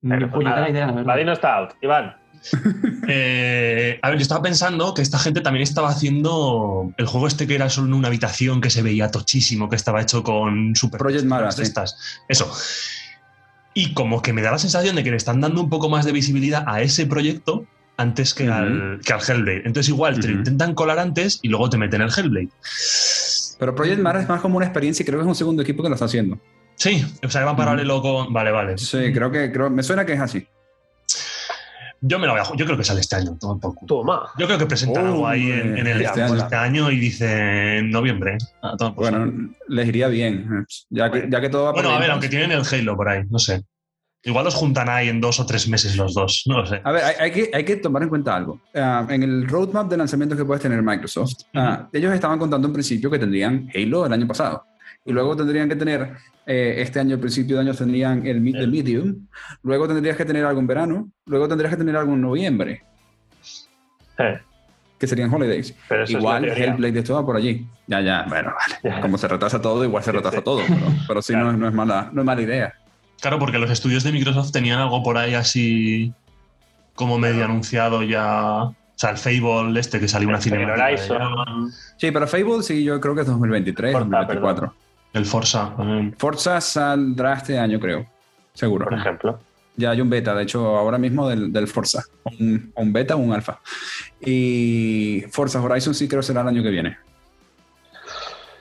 [0.00, 1.72] ni pues la idea, Vadino está out.
[1.82, 2.16] Iván.
[3.08, 7.46] eh, a ver, yo estaba pensando que esta gente también estaba haciendo el juego este
[7.46, 10.98] que era solo en una habitación que se veía tochísimo, que estaba hecho con super
[10.98, 11.60] Project Mara, sí.
[11.60, 12.22] estas.
[12.28, 12.50] Eso.
[13.74, 16.06] Y como que me da la sensación de que le están dando un poco más
[16.06, 17.66] de visibilidad a ese proyecto
[18.00, 19.62] antes que, al, que al Hellblade.
[19.64, 22.48] Entonces igual te lo intentan colar antes y luego te meten el Hellblade.
[23.58, 25.82] Pero Project Mara es más como una experiencia y creo que es un segundo equipo
[25.82, 26.38] que lo está haciendo.
[26.76, 28.32] Sí, o sea, van paralelo con...
[28.32, 28.78] Vale, vale.
[28.78, 29.52] Sí, creo que...
[29.52, 30.46] Creo, me suena que es así.
[32.00, 33.36] Yo me lo voy a Yo creo que sale este año.
[33.86, 34.30] Toma.
[34.38, 36.90] Yo creo que presentan algo ahí en, el este, este año.
[36.90, 38.38] y dicen noviembre.
[38.62, 39.30] Ah, bueno,
[39.68, 40.66] les iría bien.
[40.88, 43.24] Ya que, ya que todo va Bueno, a ver, aunque tienen el Halo por ahí,
[43.28, 43.62] no sé.
[44.22, 46.80] Igual los juntan ahí en dos o tres meses los dos, no lo sé.
[46.84, 48.60] A ver, hay, que, hay que, tomar en cuenta algo.
[48.74, 52.74] Ah, en el roadmap de lanzamiento que puedes tener Microsoft, ah, ellos estaban contando en
[52.74, 54.66] principio que tendrían Halo el año pasado.
[55.06, 59.26] Y luego tendrían que tener, eh, este año, al principio de año, tendrían el, Medium.
[59.62, 61.10] Luego tendrías que tener algo en verano.
[61.24, 62.82] Luego tendrías que tener algo en noviembre.
[64.18, 64.38] Eh.
[64.98, 65.74] Que serían holidays.
[66.08, 67.66] igual Hellblade estaba por allí.
[67.86, 68.52] Ya, ya, bueno,
[68.82, 69.00] vale.
[69.00, 70.60] Como se retrasa todo, igual se retrasa todo.
[71.08, 72.74] Pero, sí, no, no, es mala, no es mala idea.
[73.20, 76.12] Claro, porque los estudios de Microsoft tenían algo por ahí así
[76.94, 78.62] como medio anunciado ya.
[78.64, 80.98] O sea, el Fable este que salió una cinemática.
[81.96, 84.74] Sí, pero Fable sí, yo creo que es 2023, 2024.
[85.12, 85.72] El Forza.
[86.18, 88.06] Forza saldrá este año, creo.
[88.52, 88.84] Seguro.
[88.84, 89.40] Por ejemplo.
[89.76, 92.02] Ya hay un beta, de hecho, ahora mismo del, del Forza.
[92.24, 93.60] Un, un beta o un alfa.
[94.20, 96.98] Y Forza Horizon sí creo será el año que viene.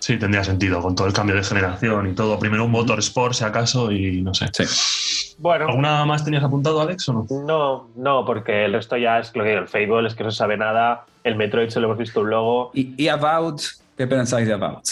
[0.09, 2.39] Sí, tendría sentido con todo el cambio de generación y todo.
[2.39, 4.47] Primero un Motorsport, si acaso, y no sé.
[4.51, 5.35] Sí.
[5.37, 5.67] Bueno.
[5.67, 7.27] ¿Alguna más tenías apuntado, Alex, o no?
[7.45, 10.37] No, no, porque el resto ya es lo que el Fable, es que no se
[10.37, 11.05] sabe nada.
[11.23, 12.71] El Metroid se lo hemos visto un logo.
[12.73, 13.61] ¿Y, y About?
[13.95, 14.83] ¿Qué pensáis de About?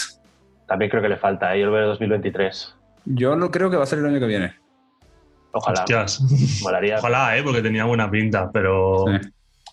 [0.68, 1.62] También creo que le falta, ¿eh?
[1.62, 2.76] yo lo veo 2023.
[3.06, 4.54] Yo no creo que va a ser el año que viene.
[5.52, 5.80] Ojalá.
[5.80, 6.22] Hostias.
[6.62, 7.00] Molaría.
[7.00, 7.42] Ojalá, ¿eh?
[7.42, 9.06] porque tenía buena pinta, pero.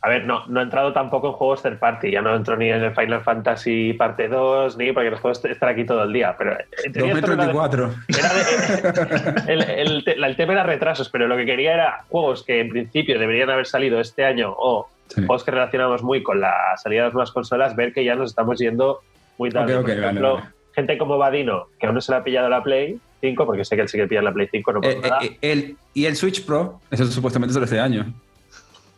[0.04, 2.68] A ver, no, no ha entrado tampoco en juegos third party, ya no entro ni
[2.68, 6.34] en el Final Fantasy parte 2, ni porque los juegos están aquí todo el día.
[6.36, 6.58] Pero
[6.92, 7.94] 2034.
[9.48, 13.18] el, el, el, tema era retrasos, pero lo que quería era juegos que en principio
[13.18, 17.14] deberían haber salido este año o juegos que relacionamos muy con la salida de las
[17.14, 19.00] nuevas consolas, ver que ya nos estamos yendo
[19.38, 19.80] muy tarde.
[19.80, 20.42] Por ejemplo,
[20.74, 23.74] gente como Vadino, que aún no se le ha pillado la Play 5, porque sé
[23.74, 25.18] que él sigue pillando la Play 5, no pasa eh, nada.
[25.24, 28.12] Eh, el, y el Switch Pro, eso supuestamente es de este año.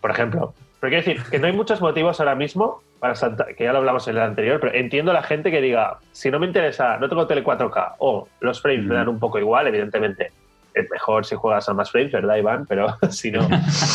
[0.00, 0.52] Por ejemplo.
[0.86, 3.78] Pero quiero decir que no hay muchos motivos ahora mismo para saltar, que ya lo
[3.78, 6.96] hablamos en el anterior, pero entiendo a la gente que diga, si no me interesa,
[6.98, 10.30] no tengo tele 4K o los frames me dan un poco igual, evidentemente
[10.74, 12.66] es mejor si juegas a más frames, ¿verdad, Iván?
[12.66, 13.48] Pero si no,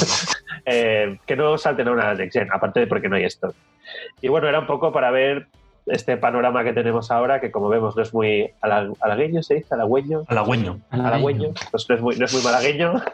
[0.65, 3.53] eh, que no salten a una Next Gen, aparte de porque no hay esto.
[4.19, 5.47] Y bueno, era un poco para ver
[5.87, 9.73] este panorama que tenemos ahora, que como vemos no es muy halagueño, ¿se dice?
[9.73, 10.23] Halagüeño.
[10.27, 10.79] Halagüeño.
[10.89, 11.53] Halagüeño.
[11.71, 12.93] Pues no es muy, no es muy malagueño.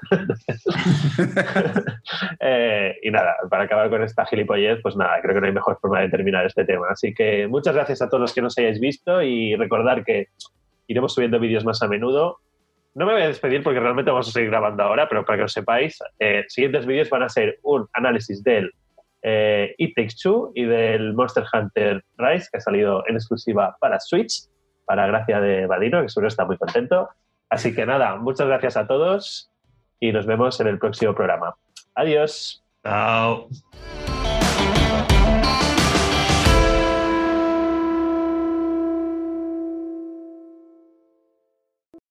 [2.40, 5.78] Eh, y nada, para acabar con esta gilipollez, pues nada, creo que no hay mejor
[5.80, 6.88] forma de terminar este tema.
[6.90, 10.28] Así que muchas gracias a todos los que nos hayáis visto y recordar que
[10.88, 12.40] iremos subiendo vídeos más a menudo.
[12.96, 15.42] No me voy a despedir porque realmente vamos a seguir grabando ahora, pero para que
[15.44, 18.72] lo sepáis, eh, siguientes vídeos van a ser un análisis del
[19.22, 24.00] eh, It Takes Two y del Monster Hunter Rise, que ha salido en exclusiva para
[24.00, 24.48] Switch,
[24.86, 27.10] para gracia de Vadino, que seguro está muy contento.
[27.50, 29.52] Así que nada, muchas gracias a todos
[30.00, 31.56] y nos vemos en el próximo programa.
[31.96, 32.64] Adiós.
[32.84, 33.48] Chao.